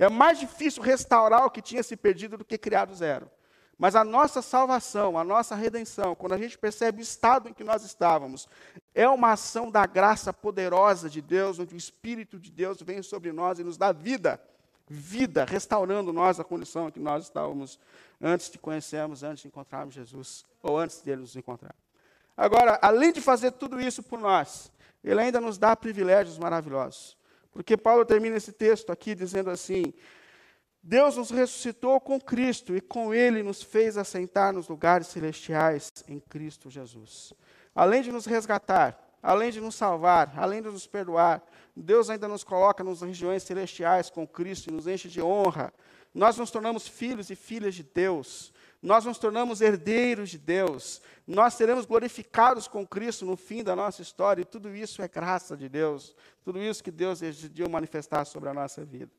É 0.02 0.08
mais 0.08 0.40
difícil 0.40 0.82
restaurar 0.82 1.46
o 1.46 1.50
que 1.50 1.62
tinha 1.62 1.80
se 1.80 1.96
perdido 1.96 2.36
do 2.36 2.44
que 2.44 2.58
criar 2.58 2.86
do 2.86 2.94
zero. 2.94 3.30
Mas 3.78 3.94
a 3.94 4.02
nossa 4.02 4.42
salvação, 4.42 5.16
a 5.16 5.22
nossa 5.22 5.54
redenção, 5.54 6.16
quando 6.16 6.32
a 6.32 6.38
gente 6.38 6.58
percebe 6.58 7.00
o 7.00 7.02
estado 7.02 7.48
em 7.48 7.52
que 7.52 7.62
nós 7.62 7.84
estávamos, 7.84 8.48
é 8.92 9.08
uma 9.08 9.30
ação 9.30 9.70
da 9.70 9.86
graça 9.86 10.32
poderosa 10.32 11.08
de 11.08 11.22
Deus, 11.22 11.60
onde 11.60 11.76
o 11.76 11.78
Espírito 11.78 12.36
de 12.36 12.50
Deus 12.50 12.82
vem 12.82 13.00
sobre 13.00 13.30
nós 13.30 13.60
e 13.60 13.64
nos 13.64 13.76
dá 13.76 13.92
vida. 13.92 14.42
Vida, 14.88 15.44
restaurando 15.44 16.12
nós 16.12 16.40
a 16.40 16.44
condição 16.44 16.88
em 16.88 16.90
que 16.90 16.98
nós 16.98 17.22
estávamos 17.22 17.78
antes 18.20 18.50
de 18.50 18.58
conhecermos, 18.58 19.22
antes 19.22 19.42
de 19.42 19.48
encontrarmos 19.48 19.94
Jesus, 19.94 20.44
ou 20.60 20.78
antes 20.78 21.00
de 21.00 21.12
Ele 21.12 21.20
nos 21.20 21.36
encontrar. 21.36 21.76
Agora, 22.36 22.76
além 22.82 23.12
de 23.12 23.20
fazer 23.20 23.52
tudo 23.52 23.80
isso 23.80 24.02
por 24.02 24.18
nós, 24.18 24.68
Ele 25.04 25.20
ainda 25.20 25.40
nos 25.40 25.58
dá 25.58 25.76
privilégios 25.76 26.38
maravilhosos. 26.38 27.16
Porque 27.52 27.76
Paulo 27.76 28.04
termina 28.04 28.36
esse 28.36 28.50
texto 28.50 28.90
aqui 28.90 29.14
dizendo 29.14 29.50
assim: 29.50 29.92
Deus 30.82 31.16
nos 31.16 31.30
ressuscitou 31.30 32.00
com 32.00 32.20
Cristo 32.20 32.74
e 32.74 32.80
com 32.80 33.14
Ele 33.14 33.42
nos 33.42 33.62
fez 33.62 33.96
assentar 33.96 34.52
nos 34.52 34.66
lugares 34.66 35.06
celestiais 35.06 35.92
em 36.08 36.18
Cristo 36.18 36.70
Jesus. 36.70 37.32
Além 37.74 38.02
de 38.02 38.10
nos 38.10 38.26
resgatar, 38.26 38.98
além 39.22 39.50
de 39.50 39.60
nos 39.60 39.74
salvar, 39.74 40.32
além 40.36 40.60
de 40.60 40.68
nos 40.68 40.86
perdoar, 40.86 41.42
Deus 41.76 42.10
ainda 42.10 42.26
nos 42.26 42.42
coloca 42.42 42.82
nas 42.82 43.00
regiões 43.02 43.42
celestiais 43.42 44.10
com 44.10 44.26
Cristo 44.26 44.68
e 44.68 44.72
nos 44.72 44.86
enche 44.86 45.08
de 45.08 45.22
honra. 45.22 45.72
Nós 46.12 46.36
nos 46.36 46.50
tornamos 46.50 46.88
filhos 46.88 47.30
e 47.30 47.36
filhas 47.36 47.74
de 47.74 47.82
Deus 47.82 48.52
nós 48.82 49.04
nos 49.04 49.16
tornamos 49.16 49.60
herdeiros 49.60 50.30
de 50.30 50.38
Deus, 50.38 51.00
nós 51.24 51.54
seremos 51.54 51.86
glorificados 51.86 52.66
com 52.66 52.84
Cristo 52.84 53.24
no 53.24 53.36
fim 53.36 53.62
da 53.62 53.76
nossa 53.76 54.02
história, 54.02 54.42
e 54.42 54.44
tudo 54.44 54.74
isso 54.74 55.00
é 55.00 55.06
graça 55.06 55.56
de 55.56 55.68
Deus, 55.68 56.16
tudo 56.42 56.60
isso 56.60 56.82
que 56.82 56.90
Deus 56.90 57.20
decidiu 57.20 57.68
manifestar 57.68 58.24
sobre 58.24 58.48
a 58.48 58.54
nossa 58.54 58.84
vida. 58.84 59.12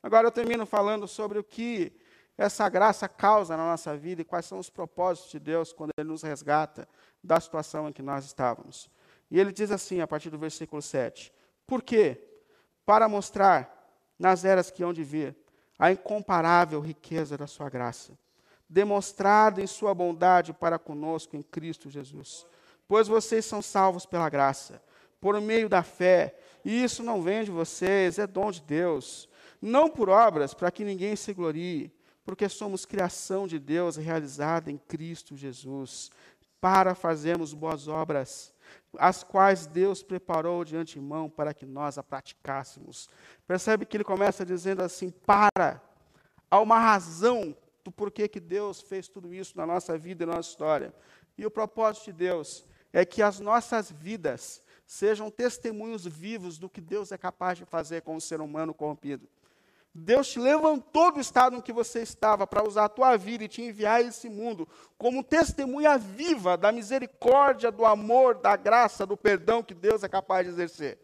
Agora 0.00 0.28
eu 0.28 0.30
termino 0.30 0.64
falando 0.64 1.08
sobre 1.08 1.36
o 1.36 1.42
que 1.42 1.92
essa 2.36 2.68
graça 2.68 3.08
causa 3.08 3.56
na 3.56 3.64
nossa 3.64 3.96
vida 3.96 4.22
e 4.22 4.24
quais 4.24 4.46
são 4.46 4.60
os 4.60 4.70
propósitos 4.70 5.32
de 5.32 5.40
Deus 5.40 5.72
quando 5.72 5.90
Ele 5.98 6.08
nos 6.08 6.22
resgata 6.22 6.88
da 7.22 7.40
situação 7.40 7.88
em 7.88 7.92
que 7.92 8.02
nós 8.02 8.24
estávamos. 8.24 8.88
E 9.28 9.40
ele 9.40 9.52
diz 9.52 9.72
assim, 9.72 10.00
a 10.00 10.06
partir 10.06 10.30
do 10.30 10.38
versículo 10.38 10.80
7: 10.80 11.32
Por 11.66 11.82
quê? 11.82 12.22
Para 12.86 13.08
mostrar, 13.08 13.74
nas 14.16 14.44
eras 14.44 14.70
que 14.70 14.84
hão 14.84 14.92
de 14.92 15.02
vir, 15.02 15.36
a 15.76 15.90
incomparável 15.90 16.80
riqueza 16.80 17.36
da 17.36 17.48
Sua 17.48 17.68
graça 17.68 18.16
demonstrado 18.68 19.60
em 19.60 19.66
sua 19.66 19.94
bondade 19.94 20.52
para 20.52 20.78
conosco 20.78 21.36
em 21.36 21.42
Cristo 21.42 21.88
Jesus. 21.88 22.46
Pois 22.86 23.08
vocês 23.08 23.44
são 23.44 23.62
salvos 23.62 24.04
pela 24.04 24.28
graça, 24.28 24.82
por 25.20 25.40
meio 25.40 25.68
da 25.68 25.82
fé, 25.82 26.34
e 26.64 26.82
isso 26.82 27.02
não 27.02 27.22
vem 27.22 27.44
de 27.44 27.50
vocês, 27.50 28.18
é 28.18 28.26
dom 28.26 28.50
de 28.50 28.60
Deus. 28.60 29.28
não 29.60 29.90
por 29.90 30.08
obras, 30.08 30.54
para 30.54 30.70
que 30.70 30.84
ninguém 30.84 31.16
se 31.16 31.34
glorie, 31.34 31.92
porque 32.24 32.48
somos 32.48 32.84
criação 32.84 33.46
de 33.46 33.58
Deus 33.58 33.96
realizada 33.96 34.70
em 34.70 34.78
Cristo 34.78 35.36
Jesus, 35.36 36.10
para 36.60 36.94
fazermos 36.94 37.54
boas 37.54 37.88
obras, 37.88 38.54
as 38.98 39.22
quais 39.22 39.66
Deus 39.66 40.02
preparou 40.02 40.64
de 40.64 40.76
antemão 40.76 41.28
para 41.28 41.52
que 41.52 41.66
nós 41.66 41.98
a 41.98 42.02
praticássemos. 42.02 43.08
Percebe 43.46 43.84
que 43.84 43.96
ele 43.96 44.04
começa 44.04 44.44
dizendo 44.44 44.82
assim: 44.82 45.10
para, 45.10 45.82
há 46.50 46.60
uma 46.60 46.78
razão 46.78 47.56
do 47.84 47.90
porquê 47.90 48.28
que 48.28 48.40
Deus 48.40 48.80
fez 48.80 49.08
tudo 49.08 49.32
isso 49.32 49.56
na 49.56 49.66
nossa 49.66 49.96
vida 49.96 50.24
e 50.24 50.26
na 50.26 50.36
nossa 50.36 50.50
história. 50.50 50.94
E 51.36 51.46
o 51.46 51.50
propósito 51.50 52.06
de 52.06 52.12
Deus 52.12 52.64
é 52.92 53.04
que 53.04 53.22
as 53.22 53.40
nossas 53.40 53.90
vidas 53.90 54.62
sejam 54.86 55.30
testemunhos 55.30 56.06
vivos 56.06 56.58
do 56.58 56.68
que 56.68 56.80
Deus 56.80 57.12
é 57.12 57.18
capaz 57.18 57.58
de 57.58 57.64
fazer 57.64 58.02
com 58.02 58.16
o 58.16 58.20
ser 58.20 58.40
humano 58.40 58.72
corrompido. 58.72 59.28
Deus 59.94 60.28
te 60.28 60.38
levantou 60.38 61.12
do 61.12 61.20
estado 61.20 61.56
em 61.56 61.60
que 61.60 61.72
você 61.72 62.00
estava 62.00 62.46
para 62.46 62.66
usar 62.66 62.84
a 62.84 62.88
tua 62.88 63.16
vida 63.16 63.44
e 63.44 63.48
te 63.48 63.62
enviar 63.62 63.96
a 63.96 64.02
esse 64.02 64.28
mundo 64.28 64.68
como 64.96 65.24
testemunha 65.24 65.98
viva 65.98 66.56
da 66.56 66.70
misericórdia, 66.70 67.70
do 67.70 67.84
amor, 67.84 68.36
da 68.36 68.54
graça, 68.56 69.06
do 69.06 69.16
perdão 69.16 69.62
que 69.62 69.74
Deus 69.74 70.02
é 70.02 70.08
capaz 70.08 70.46
de 70.46 70.52
exercer. 70.52 70.98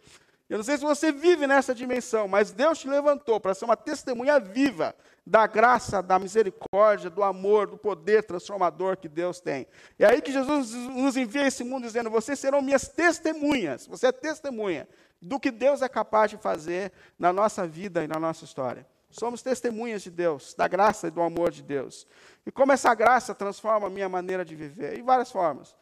Eu 0.48 0.58
não 0.58 0.64
sei 0.64 0.76
se 0.76 0.84
você 0.84 1.10
vive 1.10 1.46
nessa 1.46 1.74
dimensão, 1.74 2.28
mas 2.28 2.52
Deus 2.52 2.78
te 2.78 2.88
levantou 2.88 3.40
para 3.40 3.54
ser 3.54 3.64
uma 3.64 3.76
testemunha 3.76 4.38
viva 4.38 4.94
da 5.26 5.46
graça, 5.46 6.02
da 6.02 6.18
misericórdia, 6.18 7.08
do 7.08 7.22
amor, 7.22 7.66
do 7.66 7.78
poder 7.78 8.24
transformador 8.24 8.98
que 8.98 9.08
Deus 9.08 9.40
tem. 9.40 9.66
E 9.98 10.04
é 10.04 10.10
aí 10.10 10.20
que 10.20 10.30
Jesus 10.30 10.72
nos 10.72 11.16
envia 11.16 11.46
esse 11.46 11.64
mundo 11.64 11.84
dizendo: 11.84 12.10
vocês 12.10 12.38
serão 12.38 12.60
minhas 12.60 12.86
testemunhas. 12.88 13.86
Você 13.86 14.08
é 14.08 14.12
testemunha 14.12 14.86
do 15.20 15.40
que 15.40 15.50
Deus 15.50 15.80
é 15.80 15.88
capaz 15.88 16.30
de 16.30 16.36
fazer 16.36 16.92
na 17.18 17.32
nossa 17.32 17.66
vida 17.66 18.04
e 18.04 18.06
na 18.06 18.20
nossa 18.20 18.44
história. 18.44 18.86
Somos 19.08 19.40
testemunhas 19.40 20.02
de 20.02 20.10
Deus, 20.10 20.54
da 20.54 20.68
graça 20.68 21.06
e 21.06 21.10
do 21.10 21.22
amor 21.22 21.50
de 21.50 21.62
Deus. 21.62 22.06
E 22.44 22.52
como 22.52 22.72
essa 22.72 22.94
graça 22.94 23.34
transforma 23.34 23.86
a 23.86 23.90
minha 23.90 24.08
maneira 24.08 24.44
de 24.44 24.54
viver? 24.54 24.98
Em 24.98 25.02
várias 25.02 25.32
formas. 25.32 25.74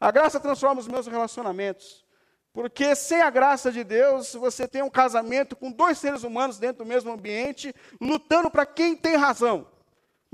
A 0.00 0.10
graça 0.10 0.40
transforma 0.40 0.80
os 0.80 0.88
meus 0.88 1.06
relacionamentos. 1.06 2.05
Porque 2.56 2.96
sem 2.96 3.20
a 3.20 3.28
graça 3.28 3.70
de 3.70 3.84
Deus, 3.84 4.32
você 4.32 4.66
tem 4.66 4.80
um 4.80 4.88
casamento 4.88 5.54
com 5.54 5.70
dois 5.70 5.98
seres 5.98 6.22
humanos 6.22 6.58
dentro 6.58 6.86
do 6.86 6.88
mesmo 6.88 7.12
ambiente, 7.12 7.74
lutando 8.00 8.50
para 8.50 8.64
quem 8.64 8.96
tem 8.96 9.14
razão. 9.14 9.66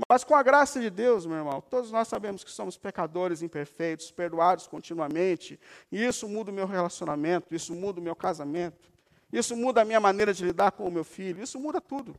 Mas 0.07 0.23
com 0.23 0.33
a 0.33 0.41
graça 0.41 0.79
de 0.79 0.89
Deus, 0.89 1.25
meu 1.25 1.35
irmão, 1.35 1.59
todos 1.59 1.91
nós 1.91 2.07
sabemos 2.07 2.41
que 2.41 2.49
somos 2.49 2.77
pecadores 2.77 3.41
imperfeitos, 3.41 4.09
perdoados 4.09 4.67
continuamente, 4.67 5.59
e 5.91 6.01
isso 6.01 6.25
muda 6.29 6.49
o 6.49 6.53
meu 6.53 6.65
relacionamento, 6.65 7.53
isso 7.53 7.75
muda 7.75 7.99
o 7.99 8.03
meu 8.03 8.15
casamento, 8.15 8.89
isso 9.29 9.53
muda 9.53 9.81
a 9.81 9.85
minha 9.85 9.99
maneira 9.99 10.33
de 10.33 10.45
lidar 10.45 10.71
com 10.71 10.87
o 10.87 10.91
meu 10.91 11.03
filho, 11.03 11.43
isso 11.43 11.59
muda 11.59 11.81
tudo. 11.81 12.15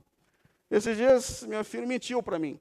Esses 0.70 0.98
dias, 0.98 1.44
meu 1.44 1.64
filho 1.64 1.88
mentiu 1.88 2.22
para 2.22 2.38
mim. 2.38 2.60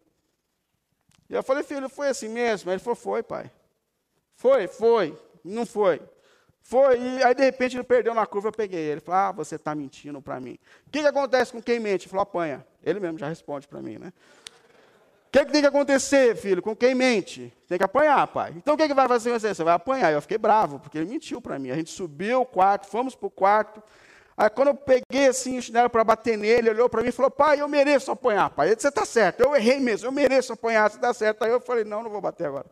E 1.29 1.33
eu 1.33 1.43
falei, 1.43 1.61
filho, 1.65 1.89
foi 1.89 2.07
assim 2.07 2.29
mesmo? 2.29 2.71
Ele 2.71 2.79
falou, 2.79 2.95
foi, 2.95 3.21
pai. 3.21 3.51
Foi, 4.33 4.65
foi, 4.65 5.21
não 5.43 5.65
foi. 5.65 6.01
Foi, 6.63 6.97
e 6.97 7.23
aí 7.23 7.35
de 7.35 7.43
repente 7.43 7.75
ele 7.75 7.83
perdeu 7.83 8.13
na 8.13 8.25
curva, 8.25 8.47
eu 8.47 8.53
peguei 8.53 8.79
ele. 8.79 9.01
Falei, 9.01 9.19
ah, 9.19 9.31
você 9.33 9.55
está 9.55 9.75
mentindo 9.75 10.21
para 10.21 10.39
mim. 10.39 10.57
O 10.87 10.89
que, 10.89 11.01
que 11.01 11.07
acontece 11.07 11.51
com 11.51 11.61
quem 11.61 11.77
mente? 11.77 12.03
Ele 12.03 12.09
falou, 12.09 12.23
apanha. 12.23 12.65
Ele 12.81 13.01
mesmo 13.01 13.19
já 13.19 13.27
responde 13.27 13.67
para 13.67 13.81
mim, 13.81 13.97
né? 13.97 14.13
O 15.27 15.31
que, 15.33 15.45
que 15.45 15.51
tem 15.51 15.61
que 15.61 15.67
acontecer, 15.67 16.37
filho, 16.37 16.61
com 16.61 16.75
quem 16.75 16.95
mente? 16.95 17.53
Tem 17.67 17.77
que 17.77 17.83
apanhar, 17.83 18.25
pai. 18.27 18.53
Então 18.55 18.75
o 18.75 18.77
que, 18.77 18.87
que 18.87 18.93
vai 18.93 19.07
fazer 19.07 19.31
você? 19.31 19.53
Você 19.53 19.63
vai 19.63 19.73
apanhar. 19.73 20.13
Eu 20.13 20.21
fiquei 20.21 20.37
bravo, 20.37 20.79
porque 20.79 20.97
ele 20.97 21.09
mentiu 21.09 21.41
para 21.41 21.59
mim. 21.59 21.69
A 21.69 21.75
gente 21.75 21.91
subiu 21.91 22.41
o 22.41 22.45
quarto, 22.45 22.87
fomos 22.87 23.13
para 23.13 23.27
o 23.27 23.31
quarto. 23.31 23.83
Aí 24.37 24.49
quando 24.49 24.69
eu 24.69 24.75
peguei 24.75 25.27
assim 25.27 25.57
o 25.57 25.61
chinelo 25.61 25.89
para 25.89 26.03
bater 26.03 26.37
nele, 26.37 26.69
ele 26.69 26.69
olhou 26.69 26.87
para 26.87 27.01
mim 27.01 27.09
e 27.09 27.11
falou, 27.11 27.29
pai, 27.29 27.59
eu 27.59 27.67
mereço 27.67 28.09
apanhar, 28.09 28.49
pai. 28.51 28.67
Ele 28.67 28.75
disse, 28.75 28.83
você 28.83 28.89
está 28.89 29.05
certo, 29.05 29.41
eu 29.41 29.55
errei 29.55 29.79
mesmo, 29.79 30.07
eu 30.07 30.11
mereço 30.11 30.53
apanhar, 30.53 30.89
você 30.89 30.97
está 30.97 31.13
certo. 31.13 31.43
Aí 31.43 31.51
eu 31.51 31.59
falei, 31.59 31.83
não, 31.83 32.03
não 32.03 32.09
vou 32.09 32.21
bater 32.21 32.47
agora. 32.47 32.67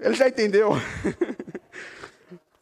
Ele 0.00 0.14
já 0.14 0.28
entendeu. 0.28 0.70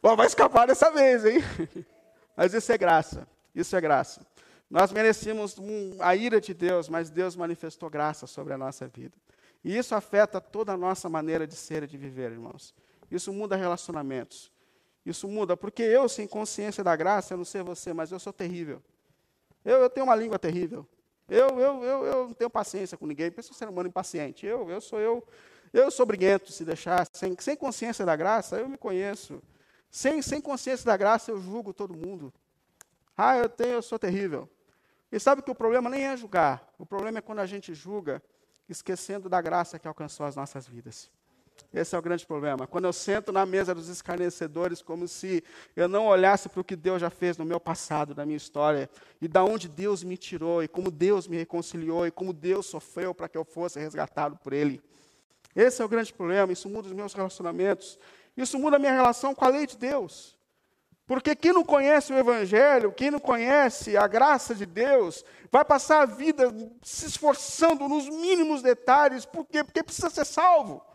Bom, 0.07 0.15
vai 0.15 0.27
escapar 0.27 0.65
dessa 0.65 0.89
vez, 0.89 1.25
hein? 1.25 1.39
Mas 2.33 2.53
isso 2.53 2.71
é 2.71 2.77
graça. 2.77 3.27
Isso 3.53 3.75
é 3.75 3.81
graça. 3.81 4.25
Nós 4.69 4.89
merecíamos 4.89 5.57
a 5.99 6.15
ira 6.15 6.39
de 6.39 6.53
Deus, 6.53 6.87
mas 6.87 7.09
Deus 7.09 7.35
manifestou 7.35 7.89
graça 7.89 8.25
sobre 8.25 8.53
a 8.53 8.57
nossa 8.57 8.87
vida. 8.87 9.17
E 9.61 9.77
isso 9.77 9.93
afeta 9.93 10.39
toda 10.39 10.71
a 10.71 10.77
nossa 10.77 11.09
maneira 11.09 11.45
de 11.45 11.55
ser 11.55 11.83
e 11.83 11.87
de 11.87 11.97
viver, 11.97 12.31
irmãos. 12.31 12.73
Isso 13.11 13.33
muda 13.33 13.57
relacionamentos. 13.57 14.49
Isso 15.05 15.27
muda, 15.27 15.57
porque 15.57 15.83
eu, 15.83 16.07
sem 16.07 16.25
consciência 16.25 16.85
da 16.85 16.95
graça, 16.95 17.33
eu 17.33 17.37
não 17.37 17.45
sei 17.45 17.61
você, 17.61 17.91
mas 17.91 18.09
eu 18.09 18.19
sou 18.19 18.31
terrível. 18.31 18.81
Eu, 19.65 19.79
eu 19.79 19.89
tenho 19.89 20.05
uma 20.05 20.15
língua 20.15 20.39
terrível. 20.39 20.87
Eu, 21.27 21.59
eu, 21.59 21.83
eu, 21.83 22.05
eu 22.05 22.27
não 22.27 22.33
tenho 22.33 22.49
paciência 22.49 22.97
com 22.97 23.05
ninguém. 23.05 23.29
Pensa 23.29 23.51
um 23.51 23.55
ser 23.55 23.67
humano 23.67 23.89
impaciente. 23.89 24.45
Eu, 24.45 24.69
eu 24.71 24.79
sou 24.79 25.01
eu. 25.01 25.21
Eu 25.73 25.91
sou 25.91 26.05
briguento, 26.05 26.49
se 26.53 26.63
deixar. 26.63 27.05
Sem, 27.11 27.35
sem 27.39 27.57
consciência 27.57 28.05
da 28.05 28.15
graça, 28.15 28.55
eu 28.55 28.69
me 28.69 28.77
conheço. 28.77 29.43
Sem, 29.89 30.21
sem 30.21 30.41
consciência 30.41 30.85
da 30.85 30.97
graça, 30.97 31.31
eu 31.31 31.41
julgo 31.41 31.73
todo 31.73 31.95
mundo. 31.95 32.33
Ah, 33.15 33.37
eu 33.37 33.49
tenho, 33.49 33.73
eu 33.73 33.81
sou 33.81 33.97
terrível. 33.97 34.49
E 35.11 35.19
sabe 35.19 35.41
que 35.41 35.49
o 35.49 35.55
problema 35.55 35.89
nem 35.89 36.05
é 36.05 36.17
julgar. 36.17 36.67
O 36.77 36.85
problema 36.85 37.19
é 37.19 37.21
quando 37.21 37.39
a 37.39 37.45
gente 37.45 37.73
julga, 37.73 38.21
esquecendo 38.67 39.29
da 39.29 39.41
graça 39.41 39.79
que 39.79 39.87
alcançou 39.87 40.25
as 40.25 40.35
nossas 40.35 40.67
vidas. 40.67 41.09
Esse 41.73 41.95
é 41.95 41.99
o 41.99 42.01
grande 42.01 42.25
problema. 42.25 42.67
Quando 42.67 42.85
eu 42.85 42.93
sento 42.93 43.31
na 43.31 43.45
mesa 43.45 43.73
dos 43.73 43.89
escarnecedores, 43.89 44.81
como 44.81 45.07
se 45.07 45.43
eu 45.75 45.87
não 45.87 46.07
olhasse 46.07 46.47
para 46.47 46.61
o 46.61 46.63
que 46.63 46.75
Deus 46.75 47.01
já 47.01 47.09
fez 47.09 47.37
no 47.37 47.45
meu 47.45 47.59
passado, 47.59 48.13
na 48.15 48.25
minha 48.25 48.37
história, 48.37 48.89
e 49.21 49.27
da 49.27 49.43
onde 49.43 49.67
Deus 49.67 50.03
me 50.03 50.17
tirou, 50.17 50.63
e 50.63 50.67
como 50.67 50.91
Deus 50.91 51.27
me 51.27 51.37
reconciliou, 51.37 52.05
e 52.05 52.11
como 52.11 52.31
Deus 52.31 52.67
sofreu 52.67 53.13
para 53.13 53.27
que 53.27 53.37
eu 53.37 53.43
fosse 53.43 53.79
resgatado 53.79 54.37
por 54.37 54.53
Ele. 54.53 54.81
Esse 55.55 55.81
é 55.81 55.85
o 55.85 55.89
grande 55.89 56.13
problema. 56.13 56.53
Isso 56.53 56.69
muda 56.69 56.87
os 56.87 56.93
meus 56.93 57.13
relacionamentos. 57.13 57.97
Isso 58.37 58.59
muda 58.59 58.77
a 58.77 58.79
minha 58.79 58.93
relação 58.93 59.33
com 59.33 59.43
a 59.43 59.49
lei 59.49 59.65
de 59.65 59.75
Deus. 59.75 60.37
Porque 61.07 61.35
quem 61.35 61.53
não 61.53 61.63
conhece 61.63 62.13
o 62.13 62.17
Evangelho, 62.17 62.91
quem 62.91 63.09
não 63.09 63.19
conhece 63.19 63.97
a 63.97 64.05
graça 64.07 64.53
de 64.53 64.65
Deus, 64.65 65.25
vai 65.51 65.65
passar 65.65 66.01
a 66.01 66.05
vida 66.05 66.53
se 66.83 67.07
esforçando 67.07 67.87
nos 67.87 68.07
mínimos 68.07 68.61
detalhes. 68.61 69.25
Por 69.25 69.45
quê? 69.45 69.63
Porque 69.63 69.81
precisa 69.81 70.09
ser 70.09 70.25
salvo. 70.25 70.85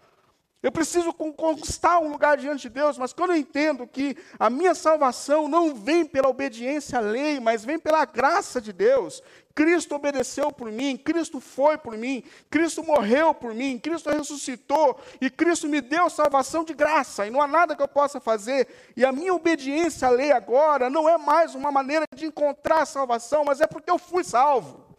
Eu 0.62 0.70
preciso 0.70 1.12
conquistar 1.12 1.98
um 1.98 2.12
lugar 2.12 2.36
diante 2.36 2.62
de 2.62 2.68
Deus, 2.68 2.96
mas 2.96 3.12
quando 3.12 3.30
eu 3.30 3.36
entendo 3.36 3.84
que 3.84 4.16
a 4.38 4.48
minha 4.48 4.76
salvação 4.76 5.48
não 5.48 5.74
vem 5.74 6.04
pela 6.04 6.28
obediência 6.28 6.98
à 6.98 7.00
lei, 7.00 7.40
mas 7.40 7.64
vem 7.64 7.80
pela 7.80 8.04
graça 8.04 8.60
de 8.60 8.72
Deus, 8.72 9.20
Cristo 9.56 9.96
obedeceu 9.96 10.52
por 10.52 10.70
mim, 10.70 10.96
Cristo 10.96 11.40
foi 11.40 11.76
por 11.76 11.96
mim, 11.96 12.22
Cristo 12.48 12.84
morreu 12.84 13.34
por 13.34 13.52
mim, 13.52 13.76
Cristo 13.76 14.08
ressuscitou 14.08 15.00
e 15.20 15.28
Cristo 15.28 15.68
me 15.68 15.80
deu 15.80 16.08
salvação 16.08 16.62
de 16.62 16.74
graça, 16.74 17.26
e 17.26 17.30
não 17.30 17.42
há 17.42 17.48
nada 17.48 17.74
que 17.74 17.82
eu 17.82 17.88
possa 17.88 18.20
fazer, 18.20 18.68
e 18.96 19.04
a 19.04 19.10
minha 19.10 19.34
obediência 19.34 20.06
à 20.06 20.12
lei 20.12 20.30
agora 20.30 20.88
não 20.88 21.08
é 21.08 21.18
mais 21.18 21.56
uma 21.56 21.72
maneira 21.72 22.06
de 22.14 22.26
encontrar 22.26 22.86
salvação, 22.86 23.44
mas 23.44 23.60
é 23.60 23.66
porque 23.66 23.90
eu 23.90 23.98
fui 23.98 24.22
salvo. 24.22 24.96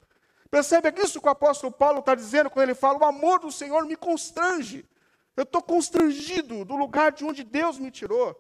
Percebe 0.51 0.93
isso 1.01 1.21
que 1.21 1.27
o 1.27 1.31
apóstolo 1.31 1.71
Paulo 1.71 1.99
está 1.99 2.13
dizendo 2.13 2.49
quando 2.49 2.63
ele 2.63 2.75
fala: 2.75 2.99
o 2.99 3.05
amor 3.05 3.39
do 3.39 3.51
Senhor 3.51 3.85
me 3.85 3.95
constrange. 3.95 4.85
Eu 5.35 5.43
estou 5.43 5.61
constrangido 5.61 6.63
do 6.63 6.75
lugar 6.75 7.11
de 7.11 7.25
onde 7.25 7.43
Deus 7.43 7.79
me 7.79 7.89
tirou. 7.89 8.39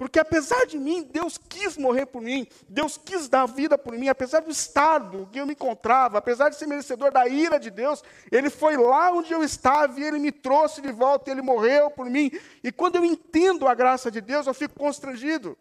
Porque 0.00 0.18
apesar 0.18 0.64
de 0.64 0.78
mim, 0.78 1.02
Deus 1.02 1.36
quis 1.36 1.76
morrer 1.76 2.06
por 2.06 2.22
mim, 2.22 2.46
Deus 2.66 2.96
quis 2.96 3.28
dar 3.28 3.44
vida 3.44 3.76
por 3.76 3.92
mim, 3.92 4.08
apesar 4.08 4.40
do 4.40 4.50
estado 4.50 5.28
que 5.30 5.38
eu 5.38 5.44
me 5.44 5.52
encontrava, 5.52 6.16
apesar 6.16 6.48
de 6.48 6.56
ser 6.56 6.66
merecedor 6.66 7.12
da 7.12 7.28
ira 7.28 7.60
de 7.60 7.68
Deus, 7.68 8.02
Ele 8.32 8.48
foi 8.48 8.78
lá 8.78 9.12
onde 9.12 9.30
eu 9.30 9.44
estava 9.44 10.00
e 10.00 10.02
Ele 10.02 10.18
me 10.18 10.32
trouxe 10.32 10.80
de 10.80 10.90
volta, 10.90 11.28
e 11.28 11.34
Ele 11.34 11.42
morreu 11.42 11.90
por 11.90 12.06
mim. 12.06 12.30
E 12.64 12.72
quando 12.72 12.96
eu 12.96 13.04
entendo 13.04 13.68
a 13.68 13.74
graça 13.74 14.10
de 14.10 14.22
Deus, 14.22 14.46
eu 14.46 14.54
fico 14.54 14.78
constrangido. 14.78 15.54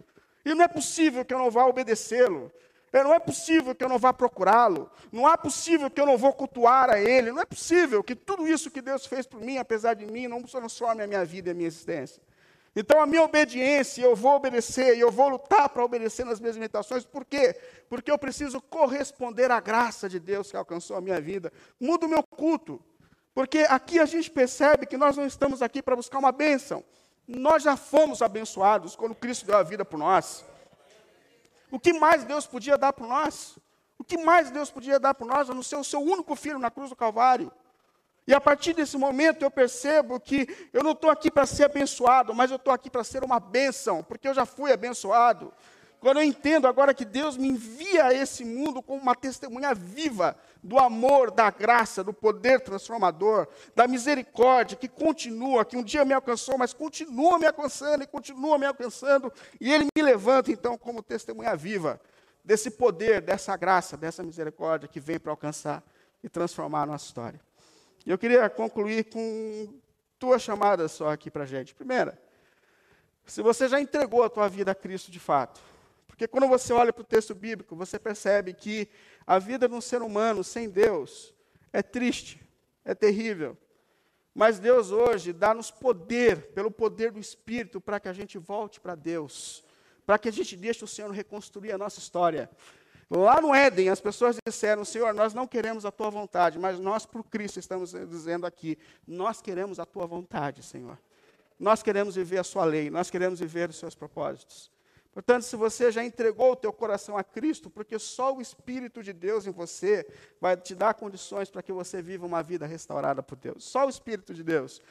E 0.46 0.56
não 0.56 0.63
é 0.63 0.70
possível 0.70 1.26
que 1.26 1.34
eu 1.34 1.38
não 1.38 1.52
vá 1.52 1.65
obedecê-lo. 1.65 2.50
É, 2.91 3.04
não 3.04 3.13
é 3.13 3.19
possível 3.19 3.75
que 3.75 3.84
eu 3.84 3.89
não 3.89 3.99
vá 3.99 4.13
procurá-lo. 4.13 4.89
Não 5.12 5.32
é 5.32 5.38
possível 5.38 5.89
que 5.89 6.02
eu 6.02 6.06
não 6.06 6.17
vou 6.17 6.34
cultuar 6.34 6.89
a 6.89 6.99
Ele. 6.99 7.32
Não 7.32 7.41
é 7.41 7.45
possível 7.45 8.04
que 8.04 8.15
tudo 8.15 8.47
isso 8.47 8.71
que 8.71 8.82
Deus 8.82 9.06
fez 9.06 9.25
por 9.25 9.39
mim, 9.39 9.58
apesar 9.58 9.93
de 9.93 10.06
mim, 10.06 10.28
não 10.28 10.41
transforme 10.41 11.04
a 11.04 11.08
minha 11.08 11.23
vida 11.23 11.49
e 11.49 11.52
a 11.52 11.54
minha 11.54 11.67
existência. 11.67 12.21
Então, 12.75 13.02
a 13.02 13.06
minha 13.06 13.23
obediência, 13.23 14.04
eu 14.04 14.15
vou 14.15 14.36
obedecer, 14.36 14.95
e 14.95 14.99
eu 14.99 15.12
vou 15.12 15.28
lutar 15.28 15.69
para 15.69 15.84
obedecer 15.84 16.25
nas 16.25 16.39
minhas 16.39 16.56
limitações. 16.56 17.04
Por 17.04 17.25
quê? 17.25 17.56
Porque 17.89 18.12
eu 18.12 18.17
preciso 18.17 18.62
corresponder 18.62 19.52
à 19.52 19.60
graça 19.60 20.08
de 20.08 20.19
Deus 20.19 20.52
que 20.52 20.58
alcançou 20.58 20.95
a 20.95 21.02
minha 21.02 21.19
vida. 21.19 21.52
Muda 21.80 22.06
o 22.06 22.10
meu 22.10 22.23
culto. 22.23 22.82
Porque 23.34 23.60
aqui 23.69 23.99
a 23.99 24.06
gente 24.06 24.30
percebe 24.30 24.86
que 24.86 24.97
nós 24.97 25.17
não 25.17 25.25
estamos 25.25 25.62
aqui 25.62 25.82
para 25.82 25.95
buscar 25.95 26.19
uma 26.19 26.32
bênção. 26.32 26.84
Nós 27.28 27.63
já 27.63 27.78
fomos 27.78 28.21
abençoados 28.21 28.95
quando 28.95 29.15
Cristo 29.15 29.45
deu 29.45 29.58
a 29.58 29.63
vida 29.63 29.86
por 29.86 29.97
nós. 29.97 30.43
O 31.72 31.80
que 31.80 31.94
mais 31.94 32.24
Deus 32.24 32.46
podia 32.46 32.78
dar 32.78 32.94
por 32.94 33.08
nós? 33.08 33.58
O 33.98 34.04
que 34.04 34.18
mais 34.18 34.50
Deus 34.50 34.72
podia 34.72 35.00
dar 35.00 35.14
por 35.14 35.28
nós, 35.28 35.50
a 35.50 35.54
não 35.54 35.62
ser 35.62 35.76
o 35.76 35.84
seu 35.84 36.00
único 36.00 36.36
filho 36.36 36.58
na 36.58 36.72
cruz 36.72 36.90
do 36.90 36.96
Calvário? 36.96 37.52
E 38.26 38.34
a 38.34 38.40
partir 38.40 38.74
desse 38.74 38.98
momento 38.98 39.44
eu 39.44 39.50
percebo 39.50 40.20
que 40.20 40.48
eu 40.72 40.84
não 40.84 40.92
estou 40.92 41.10
aqui 41.10 41.32
para 41.32 41.46
ser 41.46 41.66
abençoado, 41.66 42.34
mas 42.34 42.52
eu 42.52 42.58
estou 42.58 42.72
aqui 42.72 42.90
para 42.90 43.04
ser 43.04 43.24
uma 43.24 43.40
bênção, 43.40 44.04
porque 44.04 44.28
eu 44.28 44.34
já 44.34 44.46
fui 44.46 44.72
abençoado. 44.72 45.52
Quando 46.00 46.18
eu 46.18 46.24
entendo 46.24 46.66
agora 46.66 46.94
que 46.94 47.04
Deus 47.04 47.36
me 47.36 47.50
envia 47.50 48.06
a 48.06 48.14
esse 48.14 48.46
mundo 48.46 48.82
como 48.82 49.02
uma 49.02 49.14
testemunha 49.14 49.74
viva 49.74 50.38
do 50.64 50.80
amor, 50.80 51.30
da 51.30 51.50
graça, 51.50 52.04
do 52.04 52.14
poder 52.14 52.62
transformador, 52.62 53.48
da 53.76 53.86
misericórdia 53.86 54.78
que 54.78 54.88
continua, 54.88 55.66
que 55.66 55.76
um 55.76 55.84
dia 55.84 56.06
me 56.06 56.14
alcançou, 56.14 56.58
mas 56.58 56.74
continua 56.74 57.38
me 57.38 57.46
alcançando 57.46 58.04
e 58.04 58.08
continua 58.08 58.58
me 58.58 58.66
alcançando, 58.66 59.32
e 59.60 59.74
Ele 59.74 59.88
me 59.96 60.02
levanta 60.02 60.52
então 60.52 60.78
como 60.78 61.04
testemunha 61.04 61.56
viva 61.56 62.00
desse 62.46 62.72
poder, 62.72 63.22
dessa 63.22 63.56
graça, 63.58 63.98
dessa 63.98 64.24
misericórdia 64.24 64.88
que 64.88 65.00
vem 65.00 65.20
para 65.20 65.32
alcançar 65.32 65.84
e 66.24 66.30
transformar 66.30 66.84
a 66.84 66.86
nossa 66.86 67.06
história. 67.06 67.42
E 68.06 68.10
eu 68.10 68.18
queria 68.18 68.50
concluir 68.50 69.06
com 69.06 69.74
duas 70.18 70.42
chamadas 70.42 70.94
só 70.94 71.10
aqui 71.10 71.30
para 71.30 71.44
a 71.44 71.46
gente. 71.46 71.76
Primeira, 71.76 72.18
se 73.26 73.42
você 73.42 73.68
já 73.68 73.80
entregou 73.82 74.24
a 74.24 74.30
tua 74.30 74.48
vida 74.48 74.72
a 74.72 74.76
Cristo 74.76 75.12
de 75.12 75.20
fato, 75.20 75.60
porque 76.20 76.28
quando 76.28 76.50
você 76.50 76.74
olha 76.74 76.92
para 76.92 77.00
o 77.00 77.06
texto 77.06 77.34
bíblico, 77.34 77.78
você 77.78 77.98
percebe 77.98 78.54
que 78.54 78.90
a 79.26 79.40
vida 79.40 79.70
de 79.70 79.74
um 79.74 79.80
ser 79.80 80.02
humano 80.02 80.44
sem 80.44 80.70
Deus 80.70 81.34
é 81.72 81.82
triste, 81.82 82.46
é 82.84 82.94
terrível. 82.94 83.58
Mas 84.36 84.60
Deus 84.60 84.92
hoje 84.92 85.32
dá-nos 85.32 85.72
poder, 85.72 86.52
pelo 86.52 86.70
poder 86.70 87.14
do 87.14 87.22
Espírito, 87.22 87.80
para 87.80 88.02
que 88.02 88.10
a 88.10 88.12
gente 88.12 88.38
volte 88.38 88.82
para 88.82 88.96
Deus, 88.96 89.64
para 90.06 90.20
que 90.20 90.28
a 90.28 90.32
gente 90.32 90.58
deixe 90.58 90.84
o 90.84 90.88
Senhor 90.90 91.10
reconstruir 91.10 91.72
a 91.72 91.78
nossa 91.78 92.00
história. 92.00 92.50
Lá 93.10 93.40
no 93.40 93.56
Éden, 93.56 93.88
as 93.88 94.02
pessoas 94.02 94.36
disseram: 94.46 94.84
Senhor, 94.84 95.14
nós 95.14 95.34
não 95.34 95.48
queremos 95.48 95.86
a 95.86 95.92
tua 95.92 96.10
vontade, 96.10 96.60
mas 96.60 96.78
nós, 96.80 97.06
por 97.06 97.24
Cristo, 97.24 97.60
estamos 97.60 97.92
dizendo 97.92 98.46
aqui: 98.46 98.78
nós 99.08 99.42
queremos 99.42 99.80
a 99.80 99.86
tua 99.86 100.06
vontade, 100.06 100.64
Senhor. 100.64 101.00
Nós 101.58 101.82
queremos 101.82 102.16
viver 102.16 102.40
a 102.40 102.44
sua 102.44 102.66
lei, 102.66 102.90
nós 102.90 103.10
queremos 103.10 103.40
viver 103.40 103.70
os 103.70 103.78
seus 103.78 103.96
propósitos. 103.96 104.70
Portanto, 105.12 105.43
se 105.43 105.56
você 105.56 105.91
já 105.91 106.04
entregou 106.04 106.52
o 106.52 106.56
teu 106.56 106.72
coração 106.72 107.17
a 107.17 107.24
Cristo, 107.24 107.69
porque 107.69 107.98
só 107.98 108.36
o 108.36 108.41
Espírito 108.41 109.02
de 109.02 109.12
Deus 109.12 109.48
em 109.48 109.52
você 109.52 110.08
vai 110.39 110.56
te 110.56 110.76
dar 110.76 110.93
condições 110.93 111.50
para 111.50 111.63
que 111.63 111.72
você 111.72 112.02
viva 112.02 112.26
uma 112.26 112.43
vida 112.43 112.65
restaurada 112.65 113.24
por 113.24 113.36
Deus. 113.36 113.63
Só 113.63 113.86
o 113.86 113.89
Espírito 113.89 114.34
de 114.34 114.43
Deus. 114.43 114.82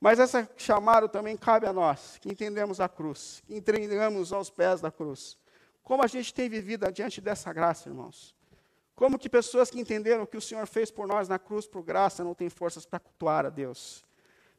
Mas 0.00 0.18
essa 0.18 0.48
chamada 0.56 1.08
também 1.08 1.36
cabe 1.36 1.66
a 1.66 1.72
nós, 1.72 2.18
que 2.20 2.28
entendemos 2.28 2.80
a 2.80 2.88
cruz, 2.88 3.42
que 3.46 3.54
entregamos 3.54 4.32
aos 4.32 4.50
pés 4.50 4.80
da 4.80 4.90
cruz. 4.90 5.38
Como 5.82 6.02
a 6.02 6.06
gente 6.06 6.34
tem 6.34 6.48
vivido 6.48 6.90
diante 6.90 7.20
dessa 7.20 7.52
graça, 7.52 7.88
irmãos? 7.88 8.34
Como 8.94 9.18
que 9.18 9.28
pessoas 9.28 9.70
que 9.70 9.78
entenderam 9.78 10.24
o 10.24 10.26
que 10.26 10.36
o 10.36 10.40
Senhor 10.40 10.66
fez 10.66 10.90
por 10.90 11.06
nós 11.06 11.28
na 11.28 11.38
cruz 11.38 11.66
por 11.66 11.82
graça 11.82 12.24
não 12.24 12.34
têm 12.34 12.48
forças 12.48 12.86
para 12.86 12.98
cultuar 12.98 13.44
a 13.44 13.50
Deus? 13.50 14.04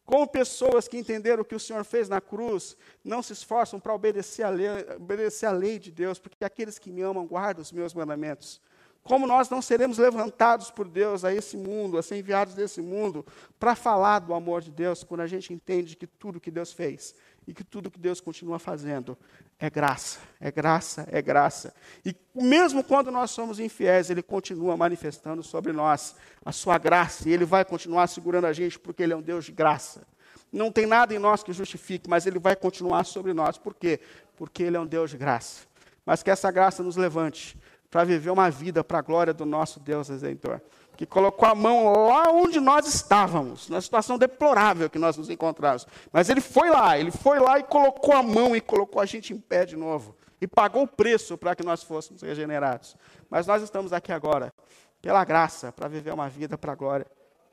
Como 0.08 0.26
pessoas 0.26 0.88
que 0.88 0.98
entenderam 0.98 1.41
o 1.41 1.46
que 1.46 1.54
o 1.54 1.60
Senhor 1.60 1.84
fez 1.84 2.08
na 2.08 2.22
cruz, 2.22 2.78
não 3.04 3.22
se 3.22 3.34
esforçam 3.34 3.78
para 3.78 3.93
obedecer 3.93 4.41
a, 4.41 4.50
lei, 4.50 4.70
obedecer 4.96 5.46
a 5.46 5.52
lei 5.52 5.78
de 5.78 5.91
Deus, 5.91 6.17
porque 6.17 6.46
aqueles 6.46 6.80
que 6.80 6.89
me 6.89 7.02
amam 7.02 7.28
guardam 7.28 7.62
os 7.62 7.74
meus 7.74 7.93
mandamentos. 7.93 8.62
Como 9.04 9.28
nós 9.28 9.50
não 9.50 9.62
seremos 9.62 9.98
levantados 9.98 10.72
por 10.72 10.88
Deus 10.88 11.26
a 11.26 11.34
esse 11.34 11.58
mundo, 11.58 11.98
a 11.98 12.02
ser 12.02 12.15
enviados 12.15 12.54
desse 12.54 12.82
mundo, 12.82 13.26
para 13.60 13.76
falar 13.76 14.20
do 14.20 14.34
amor 14.34 14.62
de 14.62 14.72
Deus, 14.72 15.04
quando 15.04 15.22
a 15.22 15.28
gente 15.28 15.54
entende 15.54 15.98
que 15.98 16.08
tudo 16.08 16.39
que 16.39 16.52
Deus 16.52 16.72
fez 16.72 17.13
e 17.47 17.53
que 17.53 17.63
tudo 17.63 17.89
que 17.89 17.99
Deus 17.99 18.19
continua 18.19 18.60
fazendo 18.60 19.17
é 19.57 19.69
graça, 19.69 20.19
é 20.39 20.51
graça, 20.51 21.07
é 21.10 21.21
graça. 21.21 21.73
E 22.05 22.13
mesmo 22.36 22.83
quando 22.83 23.10
nós 23.10 23.31
somos 23.31 23.60
infiéis, 23.60 24.10
Ele 24.10 24.21
continua 24.21 24.75
manifestando 24.75 25.41
sobre 25.41 25.71
nós 25.71 26.15
a 26.45 26.51
sua 26.51 26.77
graça, 26.77 27.27
e 27.27 27.31
Ele 27.31 27.45
vai 27.45 27.63
continuar 27.63 28.07
segurando 28.07 28.45
a 28.45 28.53
gente, 28.53 28.77
porque 28.77 29.01
Ele 29.01 29.13
é 29.13 29.15
um 29.15 29.21
Deus 29.21 29.45
de 29.45 29.53
graça. 29.53 30.05
Não 30.51 30.71
tem 30.71 30.86
nada 30.86 31.13
em 31.13 31.19
nós 31.19 31.41
que 31.41 31.53
justifique, 31.53 32.10
mas 32.10 32.25
Ele 32.25 32.38
vai 32.38 32.55
continuar 32.55 33.05
sobre 33.05 33.33
nós. 33.33 33.57
Por 33.57 33.73
quê? 33.73 33.99
Porque 34.36 34.63
Ele 34.63 34.75
é 34.75 34.79
um 34.79 34.86
Deus 34.86 35.12
de 35.12 35.17
graça. 35.17 35.65
Mas 36.05 36.21
que 36.21 36.29
essa 36.29 36.51
graça 36.51 36.83
nos 36.83 36.95
levante 36.95 37.57
para 37.89 38.03
viver 38.03 38.29
uma 38.29 38.49
vida 38.49 38.83
para 38.83 38.99
a 38.99 39.01
glória 39.01 39.33
do 39.33 39.45
nosso 39.45 39.79
Deus 39.79 40.10
Redentor 40.10 40.62
que 40.97 41.05
colocou 41.05 41.47
a 41.47 41.53
mão 41.53 42.07
lá 42.07 42.31
onde 42.31 42.60
nós 42.60 42.88
estávamos, 42.88 43.69
na 43.69 43.79
situação 43.79 44.17
deplorável 44.17 44.89
que 44.89 44.97
nós 44.97 45.15
nos 45.15 45.29
encontramos. 45.29 45.86
Mas 46.12 46.27
ele 46.27 46.41
foi 46.41 46.71
lá, 46.71 46.97
ele 46.97 47.12
foi 47.12 47.39
lá 47.39 47.60
e 47.60 47.63
colocou 47.63 48.15
a 48.15 48.23
mão 48.23 48.55
e 48.55 48.60
colocou 48.60 48.99
a 48.99 49.05
gente 49.05 49.31
em 49.31 49.38
pé 49.38 49.63
de 49.63 49.75
novo. 49.75 50.15
E 50.41 50.47
pagou 50.47 50.83
o 50.83 50.88
preço 50.88 51.38
para 51.38 51.55
que 51.55 51.63
nós 51.63 51.83
fôssemos 51.83 52.23
regenerados. 52.23 52.95
Mas 53.29 53.45
nós 53.45 53.62
estamos 53.62 53.93
aqui 53.93 54.12
agora, 54.12 54.51
pela 54.99 55.23
graça, 55.23 55.71
para 55.71 55.88
viver 55.88 56.13
uma 56.13 56.27
vida 56.27 56.57
para 56.57 56.71
a 56.71 56.75
glória 56.75 57.05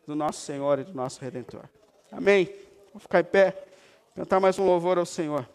do 0.07 0.14
nosso 0.14 0.40
Senhor 0.40 0.78
e 0.78 0.85
do 0.85 0.94
nosso 0.94 1.20
Redentor. 1.20 1.64
Amém? 2.11 2.46
Vamos 2.88 3.02
ficar 3.02 3.20
em 3.20 3.24
pé, 3.24 3.64
cantar 4.14 4.40
mais 4.40 4.59
um 4.59 4.64
louvor 4.64 4.98
ao 4.98 5.07
Senhor. 5.07 5.46